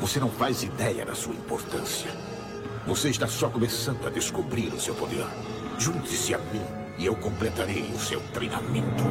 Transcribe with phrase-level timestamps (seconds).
[0.00, 2.10] Você não faz ideia da sua importância.
[2.86, 5.26] Você está só começando a descobrir o seu poder.
[5.78, 6.62] Junte-se a mim
[6.98, 9.04] e eu completarei o seu treinamento.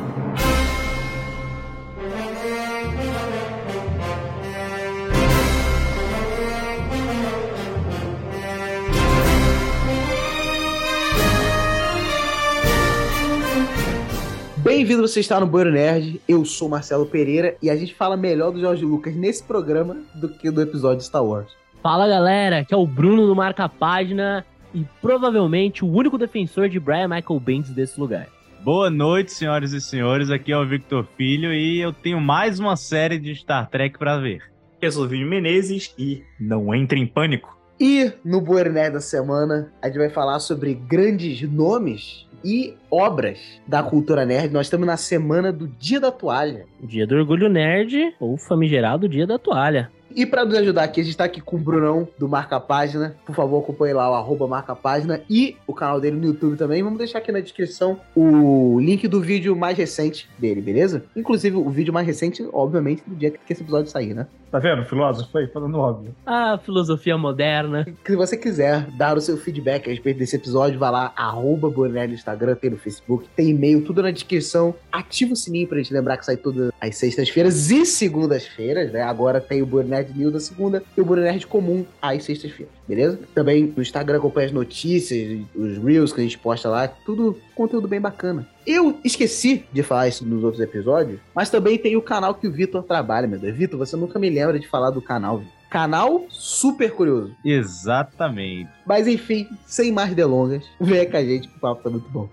[14.84, 16.21] Bem-vindo, você está no Banheiro Nerd.
[16.27, 20.27] Eu sou Marcelo Pereira e a gente fala melhor do Jorge Lucas nesse programa do
[20.27, 21.55] que do episódio de Star Wars.
[21.81, 26.81] Fala galera, que é o Bruno do Marca Página e provavelmente o único defensor de
[26.81, 28.27] Brian Michael Bendis desse lugar.
[28.61, 30.30] Boa noite, senhoras e senhores.
[30.30, 34.17] Aqui é o Victor Filho e eu tenho mais uma série de Star Trek para
[34.17, 34.41] ver.
[34.81, 37.58] Eu sou o Vinho Menezes e não entre em pânico.
[37.80, 43.81] E no Nerd da semana, a gente vai falar sobre grandes nomes e obras da
[43.81, 44.54] cultura nerd.
[44.54, 46.66] Nós estamos na semana do Dia da Toalha.
[46.81, 49.90] Dia do Orgulho Nerd ou famigerado Dia da Toalha.
[50.16, 53.16] E para nos ajudar aqui, a gente tá aqui com o Brunão do Marca Página.
[53.26, 56.84] Por favor, acompanhe lá o arroba Marca Página e o canal dele no YouTube também.
[56.84, 61.03] Vamos deixar aqui na descrição o link do vídeo mais recente dele, beleza?
[61.16, 64.28] Inclusive, o vídeo mais recente, obviamente, do dia que esse episódio sair, né?
[64.54, 65.48] Tá vendo, filósofo aí?
[65.48, 66.16] Falando óbvio.
[66.28, 67.88] A filosofia moderna.
[68.06, 72.06] Se você quiser dar o seu feedback a respeito desse episódio, vai lá, arroba Boné
[72.06, 74.76] no Instagram, tem no Facebook, tem e-mail, tudo na descrição.
[74.92, 79.02] Ativa o sininho pra gente lembrar que sai todas as sextas-feiras e segundas-feiras, né?
[79.02, 83.20] Agora tem o Boné News da segunda e o Nerd comum às sextas-feiras, beleza?
[83.34, 87.88] Também no Instagram acompanha as notícias, os reels que a gente posta lá, tudo conteúdo
[87.88, 88.48] bem bacana.
[88.66, 92.52] Eu esqueci de falar isso nos outros episódios, mas também tem o canal que o
[92.52, 93.56] Vitor trabalha, meu Deus.
[93.56, 95.53] Vitor, você nunca me lembra de falar do canal, Vitor.
[95.70, 97.36] Canal super curioso.
[97.44, 98.70] Exatamente.
[98.86, 102.30] Mas enfim, sem mais delongas, vem com a gente que o papo tá muito bom.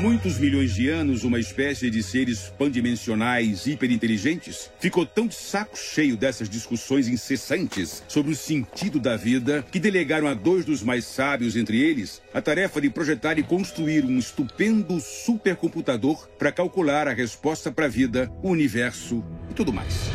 [0.00, 6.16] Muitos milhões de anos, uma espécie de seres pandimensionais hiperinteligentes ficou tão de saco cheio
[6.16, 11.54] dessas discussões incessantes sobre o sentido da vida que delegaram a dois dos mais sábios
[11.54, 17.70] entre eles a tarefa de projetar e construir um estupendo supercomputador para calcular a resposta
[17.70, 20.10] para a vida, o universo e tudo mais.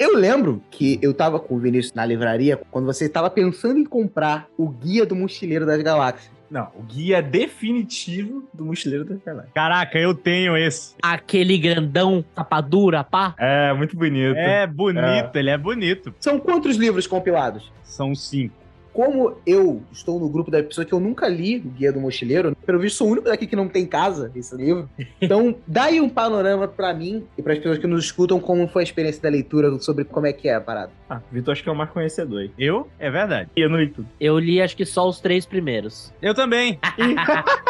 [0.00, 3.84] Eu lembro que eu tava com o Vinícius na livraria quando você estava pensando em
[3.84, 6.32] comprar o Guia do Mochileiro das Galáxias.
[6.50, 9.52] Não, o guia definitivo do Mochileiro da Galáxia.
[9.54, 10.94] Caraca, eu tenho esse.
[11.02, 13.34] Aquele grandão, tapa dura, pá.
[13.38, 14.38] É, muito bonito.
[14.38, 16.14] É bonito, ele é bonito.
[16.18, 17.70] São quantos livros compilados?
[17.84, 18.54] São cinco.
[18.92, 22.56] Como eu estou no grupo da pessoa que eu nunca li o Guia do Mochileiro,
[22.66, 24.88] pelo visto sou o único daqui que não tem casa esse livro.
[25.20, 28.66] Então, dá aí um panorama pra mim e para as pessoas que nos escutam como
[28.68, 30.92] foi a experiência da leitura sobre como é que é a parada.
[31.08, 32.50] Ah, Vitor acho que é o mais conhecedor aí.
[32.58, 32.88] Eu?
[32.98, 33.50] É verdade.
[33.56, 34.08] E eu não li tudo.
[34.20, 36.12] Eu li acho que só os três primeiros.
[36.20, 36.78] Eu também.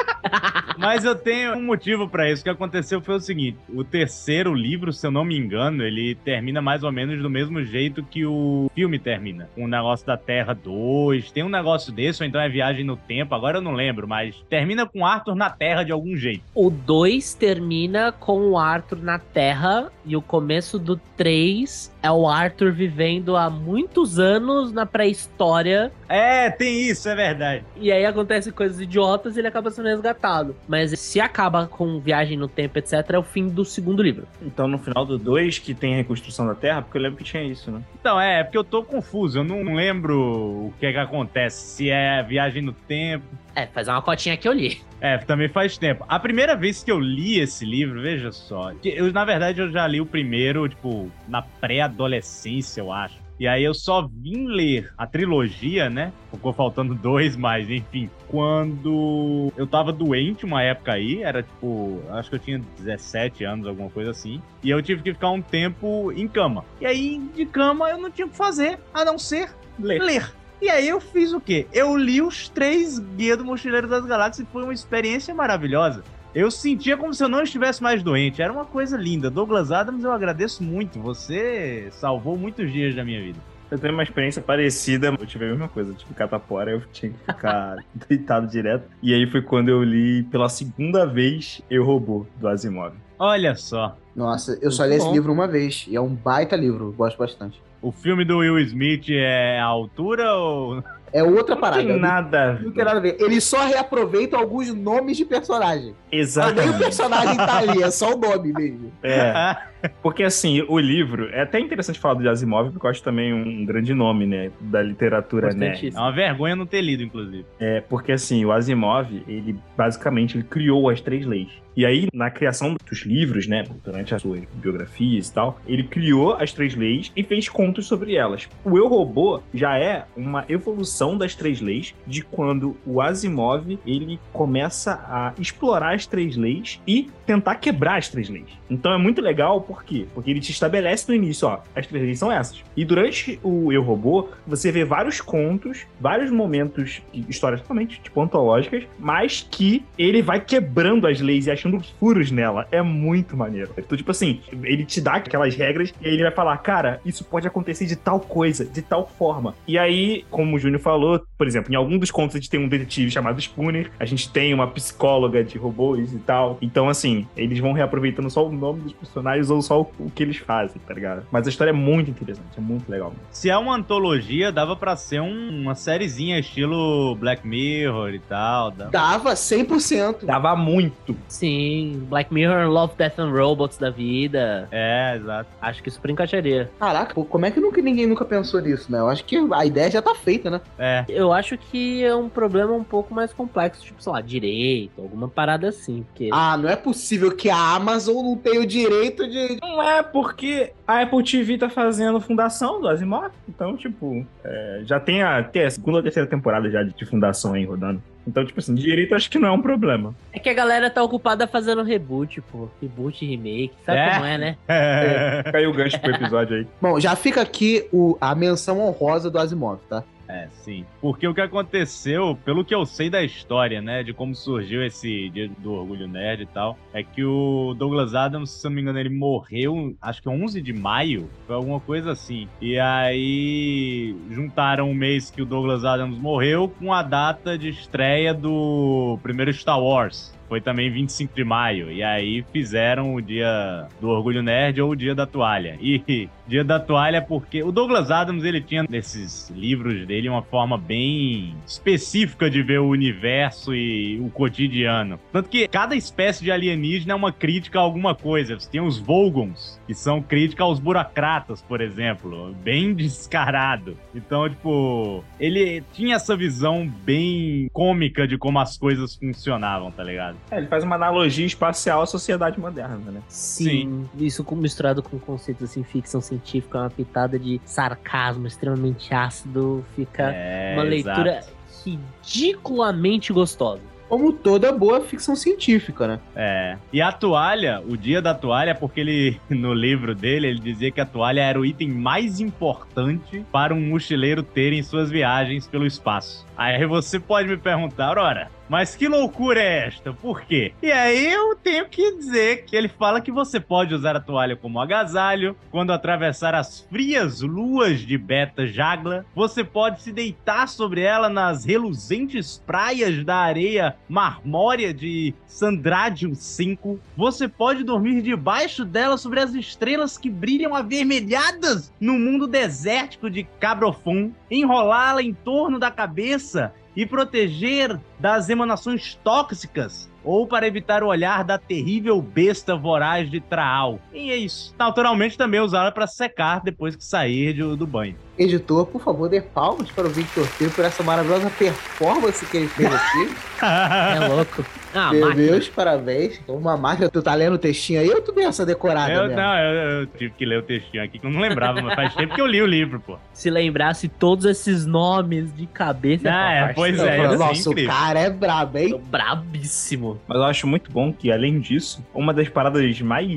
[0.81, 2.41] Mas eu tenho um motivo pra isso.
[2.41, 6.15] O que aconteceu foi o seguinte: o terceiro livro, se eu não me engano, ele
[6.15, 9.49] termina mais ou menos do mesmo jeito que o filme termina.
[9.55, 11.10] Com o negócio da Terra 2.
[11.33, 13.35] Tem um negócio desse, ou então é viagem no tempo.
[13.35, 16.43] Agora eu não lembro, mas termina com Arthur na Terra de algum jeito.
[16.55, 22.27] O 2 termina com o Arthur na Terra e o começo do 3 é o
[22.29, 27.65] Arthur vivendo há muitos anos na pré-história É, tem isso, é verdade.
[27.77, 30.57] e aí acontecem coisas idiotas e ele acaba sendo resgatado.
[30.67, 34.27] Mas se acaba com viagem no tempo, etc, é o fim do segundo livro.
[34.43, 37.25] Então no final do 2 que tem a reconstrução da Terra, porque eu lembro que
[37.25, 37.83] tinha isso, né?
[38.01, 39.39] Então, é, é porque eu tô confuso.
[39.39, 41.77] Eu não lembro o que é que acontece.
[41.77, 43.25] Se é viagem no tempo.
[43.55, 44.81] É, faz uma cotinha que eu li.
[45.01, 46.05] É, também faz tempo.
[46.09, 48.73] A primeira vez que eu li esse livro, veja só.
[48.75, 53.19] que Eu, na verdade, eu já li o primeiro, tipo, na pré-adolescência, eu acho.
[53.41, 56.13] E aí eu só vim ler a trilogia, né?
[56.31, 58.11] Ficou faltando dois, mas enfim.
[58.29, 63.67] Quando eu tava doente uma época aí, era tipo, acho que eu tinha 17 anos,
[63.67, 64.43] alguma coisa assim.
[64.63, 66.67] E eu tive que ficar um tempo em cama.
[66.83, 70.03] E aí, de cama, eu não tinha o que fazer, a não ser Ler.
[70.03, 70.40] ler.
[70.61, 71.67] E aí eu fiz o quê?
[71.73, 76.05] Eu li os três Guia do Mochileiro das Galáxias e foi uma experiência maravilhosa.
[76.35, 78.43] Eu sentia como se eu não estivesse mais doente.
[78.43, 79.31] Era uma coisa linda.
[79.31, 81.01] Douglas Adams, eu agradeço muito.
[81.01, 83.39] Você salvou muitos dias da minha vida.
[83.71, 85.09] Eu tenho uma experiência parecida.
[85.09, 85.91] Eu tive a mesma coisa.
[85.91, 87.79] Eu tive catapora, eu tinha que ficar
[88.09, 88.85] deitado direto.
[89.03, 92.95] E aí foi quando eu li pela segunda vez Eu Robô, do Asimov.
[93.19, 93.97] Olha só.
[94.15, 97.17] Nossa, eu só li esse livro uma vez e é um baita livro, eu gosto
[97.17, 97.61] bastante.
[97.83, 100.85] O filme do Will Smith é a altura ou.
[101.13, 101.83] É outra Não parada.
[101.83, 103.17] tem nada a Não tem nada a ver.
[103.19, 105.93] Ele só reaproveita alguns nomes de personagem.
[105.93, 106.79] Mas nem o Exatamente.
[106.79, 108.93] personagem tá ali, é só o nome mesmo.
[109.03, 109.57] É.
[110.03, 111.29] Porque, assim, o livro...
[111.31, 114.51] É até interessante falar do Asimov, porque eu acho também um grande nome, né?
[114.61, 115.93] Da literatura nerd.
[115.95, 117.45] É uma vergonha não ter lido, inclusive.
[117.59, 121.49] É, porque, assim, o Asimov, ele basicamente ele criou as três leis.
[121.77, 126.35] E aí, na criação dos livros, né, durante as suas biografias e tal, ele criou
[126.35, 128.49] as três leis e fez contos sobre elas.
[128.65, 134.19] O Eu Robô já é uma evolução das três leis de quando o Asimov ele
[134.33, 138.49] começa a explorar as três leis e tentar quebrar as três leis.
[138.69, 140.05] Então é muito legal, por quê?
[140.13, 142.65] Porque ele te estabelece no início, ó, as três leis são essas.
[142.77, 148.83] E durante o Eu Robô, você vê vários contos, vários momentos, histórias totalmente tipo antológicas,
[148.99, 152.67] mas que ele vai quebrando as leis e achando furos nela.
[152.73, 153.71] É muito maneiro.
[153.79, 157.23] Então, tipo assim, ele te dá aquelas regras e aí ele vai falar, cara, isso
[157.23, 159.55] pode acontecer de tal coisa, de tal forma.
[159.69, 162.59] E aí, como o Júnior falou, por exemplo, em algum dos contos a gente tem
[162.59, 166.59] um detetive chamado Spooner, a gente tem uma psicóloga de robôs e tal.
[166.61, 170.23] Então, assim, eles vão reaproveitando só o nome dos personagens ou só o, o que
[170.23, 171.27] eles fazem, tá ligado?
[171.31, 173.13] Mas a história é muito interessante, é muito legal.
[173.31, 178.71] Se é uma antologia, dava pra ser um- uma sériezinha estilo Black Mirror e tal.
[178.71, 180.25] dá- Dava 100%.
[180.27, 181.17] Dava muito.
[181.29, 184.69] Sim, Black Mirror, Love, Death and Robots da vida.
[184.71, 185.49] É, exato.
[185.61, 186.71] Acho que super encaixaria.
[186.79, 188.99] Caraca, pô, como é que nunca ninguém nunca pensou nisso, né?
[188.99, 190.61] Eu acho que a ideia já tá feita, né?
[190.79, 191.05] É.
[191.09, 195.29] Eu acho que é um problema um pouco mais complexo, tipo, sei lá, direito, alguma
[195.29, 196.03] parada assim.
[196.03, 199.50] Porque Ah, não é possível que a Amazon não tenha o direito de.
[199.61, 203.31] Não é porque a Apple TV tá fazendo fundação do Asimov.
[203.49, 207.05] Então, tipo, é, já tem a, tem a segunda ou terceira temporada já de, de
[207.07, 208.03] fundação aí rodando.
[208.27, 210.15] Então, tipo assim, direito acho que não é um problema.
[210.33, 212.69] é que a galera tá ocupada fazendo reboot, pô.
[212.81, 213.73] Reboot, remake.
[213.85, 214.11] Sabe É?
[214.13, 214.57] como é, né?
[215.51, 216.67] Caiu o gancho pro episódio aí.
[216.81, 220.05] Bom, já fica aqui o, a menção honrosa do Asimov, tá?
[220.31, 220.87] É, sim.
[221.01, 225.29] Porque o que aconteceu, pelo que eu sei da história, né, de como surgiu esse
[225.31, 229.01] dia do Orgulho Nerd e tal, é que o Douglas Adams, se não me engano,
[229.01, 232.49] ele morreu, acho que 11 de maio, foi alguma coisa assim.
[232.61, 238.33] E aí juntaram o mês que o Douglas Adams morreu com a data de estreia
[238.33, 240.33] do primeiro Star Wars.
[240.51, 241.93] Foi também 25 de maio.
[241.93, 245.79] E aí fizeram o dia do Orgulho Nerd ou o dia da toalha.
[245.81, 250.77] E dia da toalha porque o Douglas Adams, ele tinha nesses livros dele uma forma
[250.77, 255.21] bem específica de ver o universo e o cotidiano.
[255.33, 258.59] Tanto que cada espécie de alienígena é uma crítica a alguma coisa.
[258.59, 262.53] Você tem os Volgons, que são crítica aos burocratas, por exemplo.
[262.65, 263.97] Bem descarado.
[264.13, 270.40] Então, tipo, ele tinha essa visão bem cômica de como as coisas funcionavam, tá ligado?
[270.51, 273.21] É, ele faz uma analogia espacial à sociedade moderna, né?
[273.29, 274.09] Sim.
[274.19, 280.33] Isso com- misturado com conceitos assim, ficção científica, uma pitada de sarcasmo extremamente ácido, fica
[280.35, 281.23] É, uma exato.
[281.23, 281.41] leitura
[281.85, 283.83] ridiculamente gostosa.
[284.09, 286.21] Como toda boa ficção científica, né?
[286.35, 286.77] É.
[286.93, 290.91] E a toalha, o dia da toalha, é porque ele, no livro dele, ele dizia
[290.91, 295.69] que a toalha era o item mais importante para um mochileiro ter em suas viagens
[295.69, 296.45] pelo espaço.
[296.57, 300.13] Aí você pode me perguntar, ora, mas que loucura é esta?
[300.13, 300.73] Por quê?
[300.81, 304.55] E aí eu tenho que dizer que ele fala que você pode usar a toalha
[304.55, 309.27] como agasalho quando atravessar as frias luas de Beta Jagla.
[309.35, 317.01] Você pode se deitar sobre ela nas reluzentes praias da areia marmórea de Sandradium 5.
[317.17, 323.43] Você pode dormir debaixo dela sobre as estrelas que brilham avermelhadas no mundo desértico de
[323.59, 324.31] Cabrofum.
[324.49, 331.45] Enrolá-la em torno da cabeça e proteger das emanações tóxicas ou para evitar o olhar
[331.45, 333.99] da terrível besta voraz de Traal.
[334.13, 334.75] E é isso.
[334.79, 338.17] Naturalmente também usá-la para secar depois que sair do banho.
[338.41, 342.69] Editor, por favor, dê palmas para o Victor Filho por essa maravilhosa performance que ele
[342.69, 343.29] fez aqui.
[343.63, 344.65] É louco.
[344.95, 345.35] Ah, Meu.
[345.35, 346.41] Deus, parabéns.
[346.49, 349.37] Uma máquina, tu tá lendo o textinho aí ou tu deu essa decorada eu, mesmo?
[349.37, 352.15] não, eu, eu tive que ler o textinho aqui que eu não lembrava, mas faz
[352.15, 353.19] tempo que eu li o livro, pô.
[353.33, 356.29] Se lembrasse todos esses nomes de cabeça.
[356.29, 359.01] Ah, é, pois é, é Nossa, o cara é brabo, "Tô hein?
[359.11, 360.21] Brabíssimo.
[360.27, 363.31] Mas eu acho muito bom que, além disso, uma das paradas mais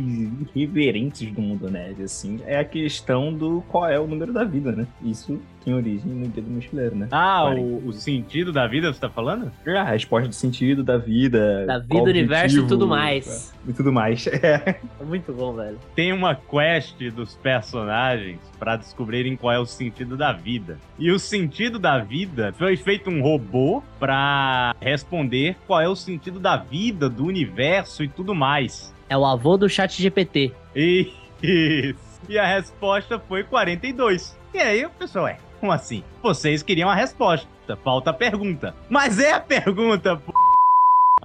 [0.56, 4.72] irreverentes do mundo nerd, assim, é a questão do qual é o número da vida,
[4.72, 4.88] né?
[5.02, 7.08] Isso tem origem no dia do mochileiro, né?
[7.12, 9.52] Ah, o, o sentido da vida, você tá falando?
[9.66, 11.66] É a resposta do sentido da vida.
[11.66, 13.54] Da vida, universo e tudo mais.
[13.68, 14.28] E tudo mais.
[14.44, 14.80] É.
[15.00, 15.80] É muito bom, velho.
[15.96, 20.78] Tem uma quest dos personagens pra descobrirem qual é o sentido da vida.
[21.00, 26.40] E o sentido da vida foi feito um robô pra responder qual é o sentido
[26.40, 28.94] da vida, do universo e tudo mais.
[29.08, 30.52] É o avô do chat GPT.
[30.76, 32.22] E, isso.
[32.28, 34.36] e a resposta foi 42.
[34.54, 36.04] E aí o pessoal, é, como assim?
[36.22, 37.48] Vocês queriam a resposta,
[37.84, 38.76] falta a pergunta.
[38.88, 40.32] Mas é a pergunta, pô.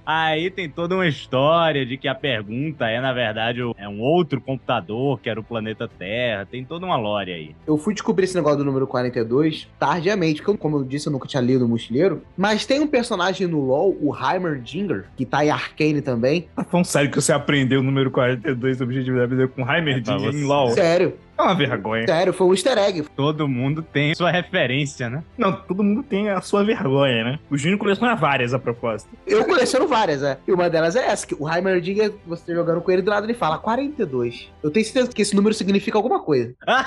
[0.03, 4.41] Aí tem toda uma história de que a pergunta é, na verdade, é um outro
[4.41, 6.47] computador, que era o planeta Terra.
[6.49, 7.55] Tem toda uma lore aí.
[7.67, 11.27] Eu fui descobrir esse negócio do número 42 tardiamente, porque, como eu disse, eu nunca
[11.27, 12.23] tinha lido o Mochileiro.
[12.35, 16.47] Mas tem um personagem no LoL, o Heimerdinger, que tá em Arcane também.
[16.55, 20.33] Tá falando sério que você aprendeu o número 42 do objetivo da vida com Heimerdinger
[20.33, 20.71] É, em LoL?
[20.71, 22.05] Sério, É uma vergonha.
[22.05, 23.05] sério, foi um easter egg.
[23.15, 25.23] Todo mundo tem sua referência, né?
[25.37, 27.39] Não, todo mundo tem a sua vergonha, né?
[27.49, 29.09] O Júnior coleciona várias a propósito.
[29.25, 30.37] Eu coleciono várias, é.
[30.45, 33.33] E uma delas é essa, que o Heimerdinger, você jogando com ele do lado, ele
[33.33, 34.49] fala 42.
[34.61, 36.53] Eu tenho certeza que esse número significa alguma coisa.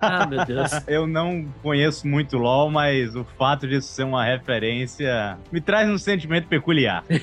[0.00, 0.70] Ah, meu Deus.
[0.86, 5.98] Eu não conheço muito LoL, mas o fato disso ser uma referência me traz um
[5.98, 7.04] sentimento peculiar.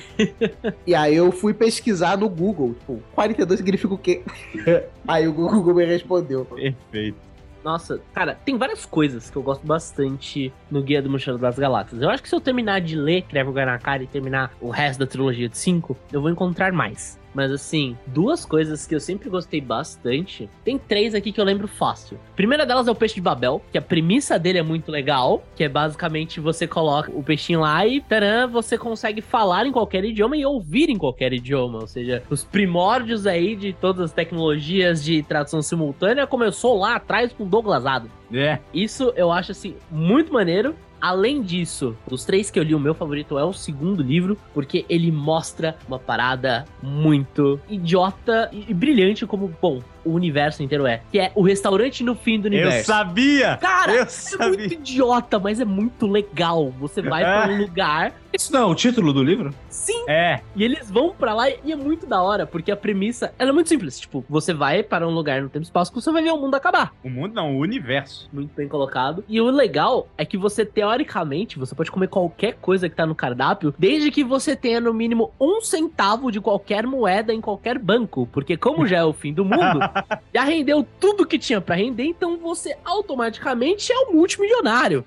[0.86, 4.22] E aí eu fui pesquisar no Google, tipo, 42 significa o quê?
[5.06, 6.46] aí o Google me respondeu.
[6.70, 7.18] Perfeito.
[7.64, 12.02] Nossa, cara, tem várias coisas que eu gosto bastante no Guia do Mochileiro das Galáxias.
[12.02, 14.98] Eu acho que se eu terminar de ler Creve na cara e terminar o resto
[14.98, 17.20] da trilogia de 5, eu vou encontrar mais.
[17.34, 20.48] Mas assim, duas coisas que eu sempre gostei bastante.
[20.64, 22.18] Tem três aqui que eu lembro fácil.
[22.32, 25.42] A primeira delas é o peixe de Babel, que a premissa dele é muito legal,
[25.56, 30.04] que é basicamente você coloca o peixinho lá e taran, você consegue falar em qualquer
[30.04, 31.80] idioma e ouvir em qualquer idioma.
[31.80, 37.32] Ou seja, os primórdios aí de todas as tecnologias de tradução simultânea começou lá atrás
[37.32, 38.12] com Douglas Adams.
[38.32, 38.58] É.
[38.72, 40.74] Isso eu acho assim muito maneiro.
[41.02, 44.86] Além disso, dos três que eu li, o meu favorito é o segundo livro, porque
[44.88, 51.00] ele mostra uma parada muito idiota e brilhante como, bom, o universo inteiro é.
[51.10, 52.86] Que é o restaurante no fim do Eu universo.
[52.86, 53.56] sabia!
[53.60, 54.48] Cara, eu é sabia!
[54.58, 56.70] muito idiota, mas é muito legal.
[56.80, 59.54] Você vai pra um lugar, Isso não é o título do livro?
[59.68, 63.32] sim, É, e eles vão pra lá e é muito da hora, porque a premissa,
[63.38, 63.98] ela é muito simples.
[64.00, 66.36] Tipo, você vai para um lugar no tempo e espaço que você vai ver o
[66.38, 66.92] mundo acabar.
[67.04, 68.28] o mundo não, o universo.
[68.32, 69.24] Muito bem colocado.
[69.28, 73.14] E o legal é que você, teoricamente, você pode comer qualquer coisa que tá no
[73.14, 78.28] cardápio, desde que você tenha no mínimo um centavo de qualquer moeda em qualquer banco.
[78.32, 79.78] Porque como já é o fim do mundo,
[80.34, 85.04] já rendeu tudo que tinha pra render, então você automaticamente é um multimilionário.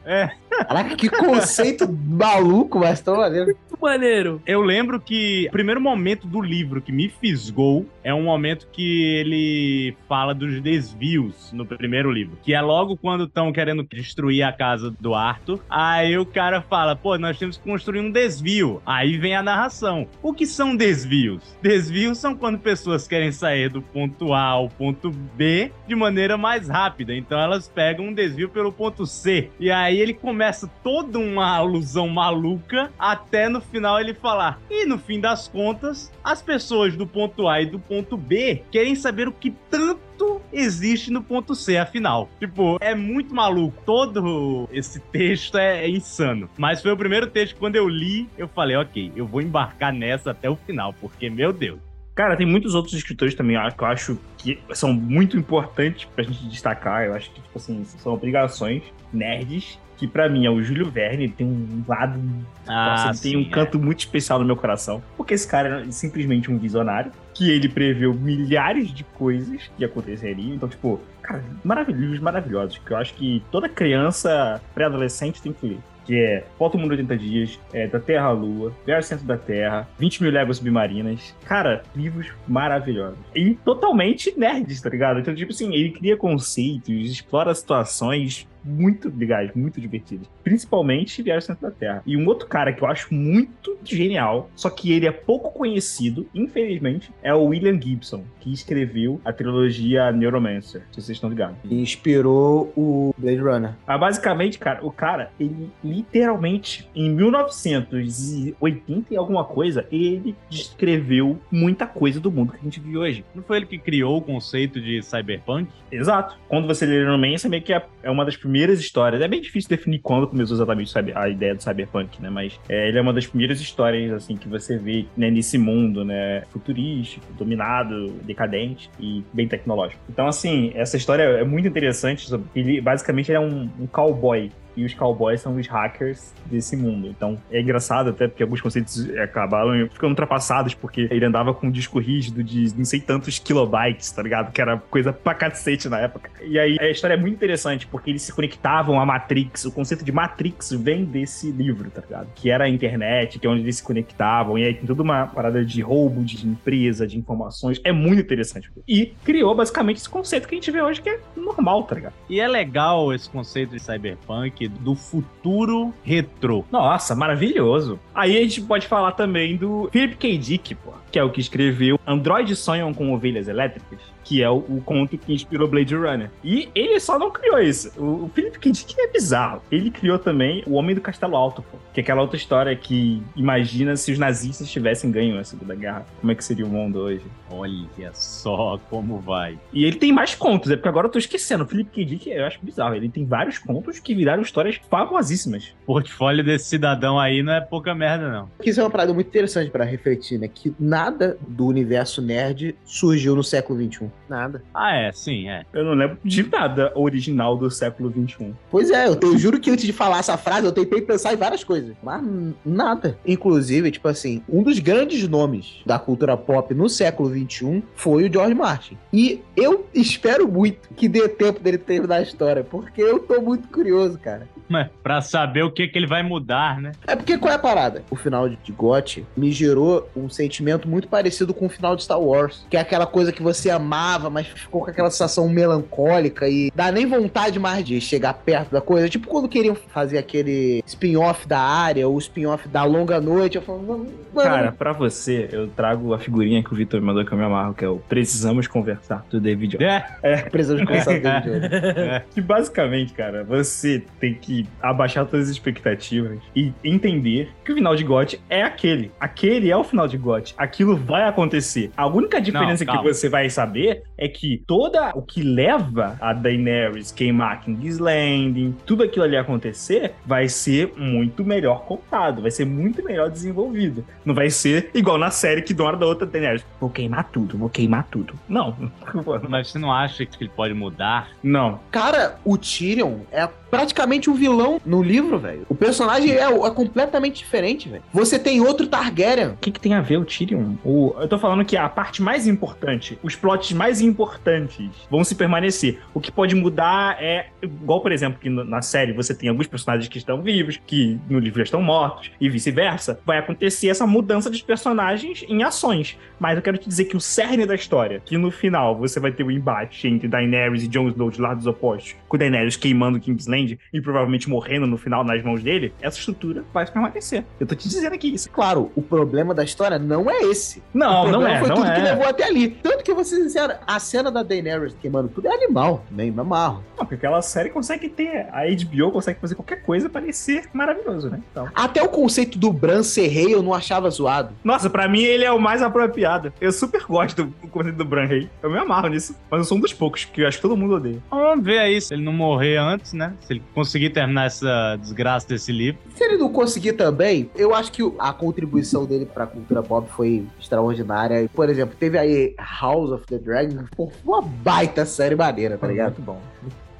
[0.64, 3.46] Caraca, que conceito maluco, mas tão maneiro.
[3.46, 4.42] Muito maneiro.
[4.46, 9.04] Eu lembro que o primeiro momento do livro que me fisgou é um momento que
[9.16, 12.38] ele fala dos desvios no primeiro livro.
[12.42, 15.60] Que é logo quando estão querendo destruir a casa do Arthur.
[15.70, 18.82] Aí o cara fala: pô, nós temos que construir um desvio.
[18.86, 20.08] Aí vem a narração.
[20.22, 21.58] O que são desvios?
[21.62, 26.70] Desvios são quando pessoas querem sair do ponto A ao ponto B de maneira mais
[26.70, 27.14] rápida.
[27.14, 29.50] Então elas pegam um desvio pelo ponto C.
[29.60, 30.45] E aí ele começa
[30.84, 34.60] toda uma alusão maluca até no final ele falar.
[34.70, 38.96] E no fim das contas, as pessoas do ponto A e do ponto B querem
[38.96, 42.30] saber o que tanto existe no ponto C, afinal.
[42.40, 43.82] Tipo, é muito maluco.
[43.86, 46.50] Todo esse texto é, é insano.
[46.58, 49.94] Mas foi o primeiro texto que quando eu li, eu falei, ok, eu vou embarcar
[49.94, 51.80] nessa até o final, porque, meu Deus.
[52.16, 56.48] Cara, tem muitos outros escritores também que eu acho que são muito importantes pra gente
[56.48, 57.06] destacar.
[57.06, 59.78] Eu acho que, tipo assim, são obrigações nerds.
[59.98, 62.20] Que pra mim é o Júlio Verne, ele tem um lado.
[62.66, 63.52] nossa, ele tem um é.
[63.52, 65.02] canto muito especial no meu coração.
[65.16, 67.12] Porque esse cara é simplesmente um visionário.
[67.34, 70.56] Que ele preveu milhares de coisas que aconteceriam.
[70.56, 72.78] Então, tipo, cara, maravilhosos, livros maravilhosos.
[72.78, 75.80] Que eu acho que toda criança pré-adolescente tem que ler.
[76.06, 79.04] Que é Volta ao Mundo em 80 Dias, é, Da Terra à Lua, Viagem ao
[79.04, 81.36] Centro da Terra, 20 mil léguas submarinas.
[81.46, 83.18] Cara, livros maravilhosos.
[83.34, 85.20] E totalmente nerds, tá ligado?
[85.20, 90.28] Então, tipo assim, ele cria conceitos, explora situações muito legais, muito divertidas.
[90.44, 92.04] Principalmente Viagem ao Centro da Terra.
[92.06, 96.28] E um outro cara que eu acho muito genial, só que ele é pouco conhecido,
[96.34, 101.58] infelizmente, é o William Gibson, que escreveu a trilogia Neuromancer, se vocês estão ligados.
[101.64, 103.74] E inspirou o Blade Runner.
[103.86, 111.86] Ah, basicamente, cara, o cara, ele literalmente, em 1980 e alguma coisa, ele descreveu muita
[111.86, 113.26] coisa do mundo que a gente vive hoje.
[113.34, 115.70] Não foi ele que criou o conceito de cyberpunk?
[115.92, 116.38] Exato.
[116.48, 119.22] Quando você lê Neuromancer, meio que é, é uma das primeiras histórias.
[119.22, 122.30] É bem difícil definir quando começou exatamente a ideia do cyberpunk, né?
[122.30, 126.04] Mas é, ele é uma das primeiras histórias, assim, que você vê né, nesse mundo,
[126.04, 126.44] né?
[126.50, 130.02] Futurístico, dominado, decadente e bem tecnológico.
[130.10, 132.28] Então, assim, essa história é muito interessante.
[132.56, 137.08] Ele, basicamente, ele é um, um cowboy e os cowboys são os hackers desse mundo.
[137.08, 141.72] Então é engraçado até porque alguns conceitos acabaram ficando ultrapassados porque ele andava com um
[141.72, 144.52] disco rígido de não sei tantos kilobytes, tá ligado?
[144.52, 146.30] Que era coisa pra cacete na época.
[146.44, 149.66] E aí a história é muito interessante porque eles se conectavam à Matrix.
[149.66, 152.28] O conceito de Matrix vem desse livro, tá ligado?
[152.36, 154.58] Que era a internet, que é onde eles se conectavam.
[154.58, 157.80] E aí tem toda uma parada de roubo de empresa, de informações.
[157.84, 158.72] É muito interessante.
[158.88, 162.14] E criou basicamente esse conceito que a gente vê hoje que é normal, tá ligado?
[162.30, 166.66] E é legal esse conceito de cyberpunk aqui do futuro retrô.
[166.72, 168.00] Nossa, maravilhoso.
[168.14, 170.38] Aí a gente pode falar também do Philip K.
[170.38, 174.58] Dick, pô, que é o que escreveu Androids Sonham com Ovelhas Elétricas, que é o,
[174.58, 176.30] o conto que inspirou Blade Runner.
[176.44, 177.92] E ele só não criou isso.
[177.96, 178.72] O, o Philip K.
[178.72, 179.62] Dick é bizarro.
[179.72, 183.22] Ele criou também O Homem do Castelo Alto, pô, que é aquela outra história que
[183.36, 186.06] imagina se os nazistas tivessem ganho a Segunda Guerra.
[186.20, 187.24] Como é que seria o mundo hoje?
[187.50, 189.58] Olha só como vai.
[189.72, 191.64] E ele tem mais contos, é porque agora eu tô esquecendo.
[191.64, 192.06] O Philip K.
[192.06, 192.96] Dick, eu acho bizarro.
[192.96, 195.76] Ele tem vários contos que viraram histórias famosíssimas.
[195.84, 198.50] O portfólio desse cidadão aí não é pouca merda, não.
[198.64, 200.48] Isso é uma parada muito interessante pra refletir, né?
[200.48, 204.10] Que nada do universo nerd surgiu no século XXI.
[204.30, 204.62] Nada.
[204.74, 205.66] Ah, é, sim, é.
[205.74, 208.54] Eu não lembro de nada original do século XXI.
[208.70, 211.38] Pois é, eu, eu juro que antes de falar essa frase, eu tentei pensar em
[211.38, 212.24] várias coisas, mas
[212.66, 213.18] nada.
[213.26, 218.32] Inclusive, tipo assim, um dos grandes nomes da cultura pop no século XXI foi o
[218.32, 218.98] George Martin.
[219.12, 223.68] E eu espero muito que dê tempo dele terminar a história, porque eu tô muito
[223.68, 224.48] curioso, cara.
[224.68, 226.92] Mas pra saber o que, que ele vai mudar, né?
[227.06, 228.04] É porque qual é a parada?
[228.10, 232.20] O final de GOT me gerou um sentimento muito parecido com o final de Star
[232.20, 232.66] Wars.
[232.70, 236.92] Que é aquela coisa que você amava, mas ficou com aquela sensação melancólica e dá
[236.92, 239.10] nem vontade mais de chegar perto da coisa.
[239.10, 243.58] Tipo quando queriam fazer aquele spin-off da área ou spin-off da longa noite.
[243.58, 244.08] Eu falo, mano,
[244.44, 247.44] Cara, pra você, eu trago a figurinha que o Vitor me mandou que eu me
[247.44, 250.04] amarro, que é o Precisamos Conversar, do David Jones.
[250.22, 255.52] É, precisamos começar a ter de Que basicamente, cara, você tem que abaixar todas as
[255.52, 259.12] expectativas e entender que o final de GOT é aquele.
[259.20, 260.54] Aquele é o final de GOT.
[260.58, 261.92] Aquilo vai acontecer.
[261.96, 263.14] A única diferença que calma.
[263.14, 269.04] você vai saber é que toda o que leva a Daenerys queimar King's Landing, tudo
[269.04, 274.06] aquilo ali acontecer, vai ser muito melhor contado, vai ser muito melhor desenvolvido.
[274.24, 277.30] Não vai ser igual na série que de uma hora da outra Daenerys, vou queimar
[277.32, 278.34] tudo, vou queimar tudo.
[278.48, 278.76] Não.
[279.50, 281.30] mas você não acha que ele pode mudar?
[281.44, 281.80] Não.
[281.92, 285.66] Cara, o Tyrion é praticamente um vilão no livro, velho.
[285.68, 288.04] O personagem é, é completamente diferente, velho.
[288.14, 289.50] Você tem outro Targaryen.
[289.50, 290.76] O que, que tem a ver o Tyrion?
[290.84, 295.36] O, eu tô falando que a parte mais importante, os plots mais importantes vão se
[295.36, 296.00] permanecer.
[296.14, 300.08] O que pode mudar é, igual, por exemplo, que na série você tem alguns personagens
[300.08, 303.20] que estão vivos, que no livro já estão mortos, e vice-versa.
[303.26, 306.18] Vai acontecer essa mudança dos personagens em ações.
[306.40, 309.32] Mas eu quero te dizer que o cerne da história, que no final você vai
[309.32, 313.80] ter o embate entre Daenerys e Jon Snow de lados opostos, com Daenerys queimando Kingsland
[313.94, 317.46] e provavelmente morrendo no final nas mãos dele, essa estrutura vai permanecer.
[317.60, 318.50] Eu tô te dizendo aqui isso.
[318.50, 320.84] Claro, o problema da história não é esse.
[320.94, 322.04] Não, não é, foi não tudo que é.
[322.04, 322.70] levou até ali.
[322.70, 326.04] Tanto que, vou ser sincero, a cena da Daenerys queimando tudo é animal.
[326.12, 326.84] Nem me amarro.
[326.98, 328.48] Não, porque aquela série consegue ter.
[328.52, 331.42] A HBO consegue fazer qualquer coisa parecer maravilhoso, né?
[331.52, 331.68] Então.
[331.74, 334.54] Até o conceito do Bran ser rei eu não achava zoado.
[334.64, 336.54] Nossa, pra mim ele é o mais apropriado.
[336.60, 338.50] Eu super gosto do conceito do Bran Rei.
[338.62, 339.36] Eu me amarro nisso.
[339.50, 341.22] Mas eu sou um dos poucos que eu acho que todo mundo odeia.
[341.30, 343.34] Vamos ver aí se ele não morrer antes, né?
[343.42, 346.00] Se ele conseguir terminar essa desgraça desse livro.
[346.16, 350.46] Se ele não conseguir também, eu acho que a contribuição dele pra cultura pop foi
[350.60, 351.50] extraordinária.
[351.54, 356.16] Por exemplo, teve aí House of the Dragon, pô, uma baita série maneira, tá ligado?
[356.18, 356.42] Muito bom.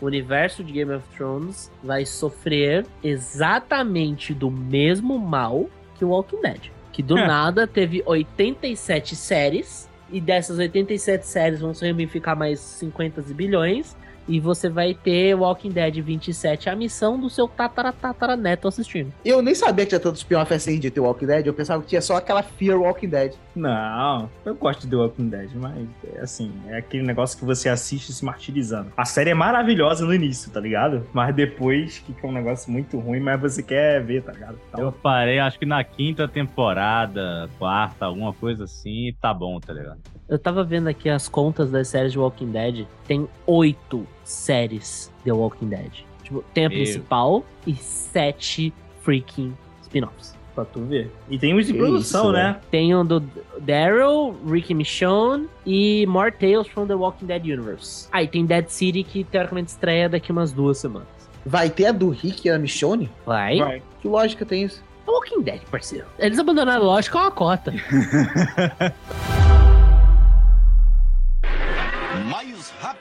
[0.02, 6.42] O universo de Game of Thrones vai sofrer exatamente do mesmo mal que o Walking
[6.42, 6.62] Dead.
[6.92, 7.28] Que do É.
[7.28, 9.90] nada teve 87 séries.
[10.12, 13.96] E dessas 87 séries vão se ramificar mais 50 bilhões.
[14.28, 19.14] E você vai ter Walking Dead 27, a missão do seu tatara, tatara neto assistindo.
[19.24, 21.90] Eu nem sabia que tinha tanto spin-off assim de The Walking Dead, eu pensava que
[21.90, 23.34] tinha só aquela Fear Walking Dead.
[23.56, 27.70] Não, eu gosto de The Walking Dead, mas é assim, é aquele negócio que você
[27.70, 28.92] assiste se martirizando.
[28.98, 31.06] A série é maravilhosa no início, tá ligado?
[31.14, 34.60] Mas depois fica um negócio muito ruim, mas você quer ver, tá ligado?
[34.70, 39.74] Então, Eu parei, acho que na quinta temporada, quarta, alguma coisa assim, tá bom, tá
[39.74, 40.00] ligado?
[40.28, 42.86] Eu tava vendo aqui as contas das séries de Walking Dead.
[43.08, 45.92] Tem oito séries de Walking Dead.
[46.24, 46.80] Tipo, tem a Meu.
[46.80, 50.34] principal e sete freaking spin-offs.
[50.56, 51.12] pra tu ver.
[51.30, 52.60] E tem uns de Que produção, isso, né?
[52.72, 53.20] Tem o do
[53.60, 58.08] Daryl, Ricky Michonne e More Tales from the Walking Dead Universe.
[58.12, 61.08] Aí tem Dead City que teoricamente estreia daqui umas duas semanas.
[61.46, 63.12] Vai ter a do Rick e a Michonne?
[63.26, 63.58] Vai.
[63.60, 63.82] Vai.
[64.02, 64.82] Que lógica tem isso?
[65.06, 66.08] Walking Dead, parceiro.
[66.18, 67.72] Eles abandonaram a loja com uma cota.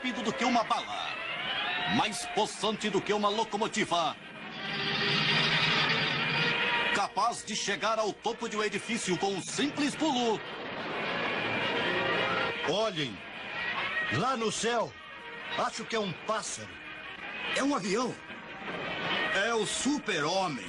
[0.04, 1.08] rápido do que uma bala.
[1.96, 4.14] Mais possante do que uma locomotiva.
[6.94, 10.38] Capaz de chegar ao topo de um edifício com um simples pulo.
[12.68, 13.16] Olhem,
[14.12, 14.92] lá no céu,
[15.56, 16.68] acho que é um pássaro.
[17.56, 18.14] É um avião.
[19.46, 20.66] É o super-homem.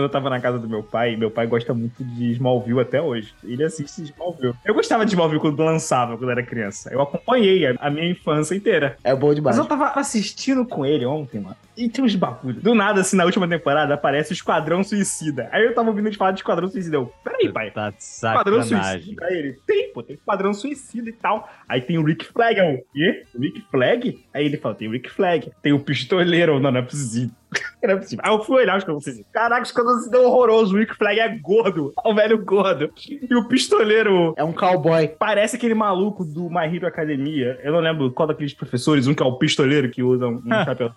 [0.00, 3.02] Quando eu tava na casa do meu pai, meu pai gosta muito de Smallville até
[3.02, 3.34] hoje.
[3.44, 4.54] Ele assiste Smallville.
[4.64, 6.90] Eu gostava de Smallville quando lançava, quando era criança.
[6.90, 8.96] Eu acompanhei a, minha infância inteira.
[9.04, 9.58] É bom demais.
[9.58, 11.54] Mas eu tava assistindo com ele ontem, mano.
[11.76, 12.62] E tem uns bagulhos.
[12.62, 15.50] Do nada, assim, na última temporada, aparece o Esquadrão Suicida.
[15.52, 16.96] Aí eu tava ouvindo ele falar de Esquadrão Suicida.
[16.96, 17.70] Eu, peraí, pai.
[17.70, 18.62] Tá de Esquadrão.
[18.62, 19.26] Suicida.
[19.26, 21.46] Aí ele, tem, pô, tem Esquadrão Suicida e tal.
[21.68, 22.58] Aí tem o Rick Flag.
[22.58, 23.22] Eu, o quê?
[23.34, 24.24] O Rick Flag?
[24.32, 25.52] Aí ele fala, tem o Rick Flag.
[25.62, 26.58] Tem o Pistoleiro.
[26.58, 27.34] Não, não é possível.
[27.82, 28.24] Não é possível.
[28.24, 29.26] Aí eu fui olhar os Suicida.
[29.32, 30.74] Caraca, o Esquadrão Suicida é horroroso.
[30.74, 31.92] O Rick Flag é gordo.
[32.04, 32.90] É o velho gordo.
[33.08, 35.08] E o Pistoleiro É um cowboy.
[35.18, 37.58] parece aquele maluco do My Hero Academia.
[37.62, 40.48] Eu não lembro qual daqueles professores, um que é o pistoleiro que usa um, um
[40.64, 40.90] chapéu.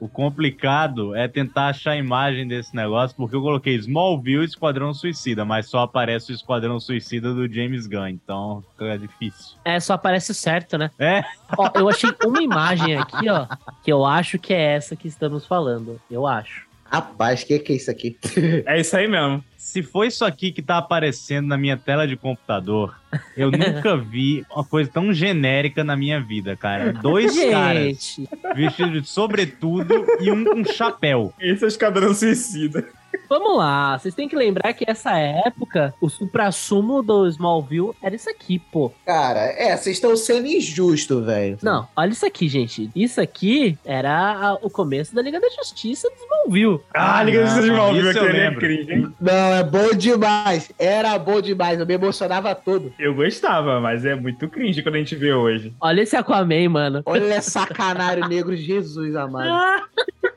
[0.00, 4.92] O complicado é tentar achar a imagem desse negócio, porque eu coloquei Smallville e Esquadrão
[4.92, 9.56] Suicida, mas só aparece o Esquadrão Suicida do James Gunn, então é difícil.
[9.64, 10.90] É, só aparece o certo, né?
[10.98, 11.22] É,
[11.56, 13.46] Ó, eu achei uma imagem aqui, ó,
[13.82, 15.98] que eu acho que é essa que estamos falando.
[16.10, 16.68] Eu acho.
[16.90, 18.16] Rapaz, o que, que é isso aqui?
[18.64, 19.44] É isso aí mesmo.
[19.58, 22.98] se foi isso aqui que tá aparecendo na minha tela de computador,
[23.36, 26.92] eu nunca vi uma coisa tão genérica na minha vida, cara.
[26.94, 28.16] Dois caras
[28.54, 31.34] vestidos de sobretudo e um com chapéu.
[31.38, 32.88] Esse é o Esquadrão Suicida.
[33.28, 33.98] Vamos lá.
[33.98, 38.92] Vocês têm que lembrar que essa época, o supra-sumo do Smallville era isso aqui, pô.
[39.06, 41.58] Cara, é, vocês estão sendo injustos, velho.
[41.62, 42.90] Não, olha isso aqui, gente.
[42.94, 44.10] Isso aqui era
[44.50, 46.80] a- o começo da Liga da Justiça do Smallville.
[46.94, 48.60] Ah, Liga não, dos Smallville, isso eu é lembro.
[48.60, 49.12] cringe, hein?
[49.20, 50.72] Não, é bom demais.
[50.78, 51.78] Era bom demais.
[51.78, 52.92] Eu me emocionava todo.
[52.98, 55.72] Eu gostava, mas é muito cringe quando a gente vê hoje.
[55.80, 57.02] Olha esse Aquaman, mano.
[57.06, 59.48] Olha sacanário negro, Jesus amado.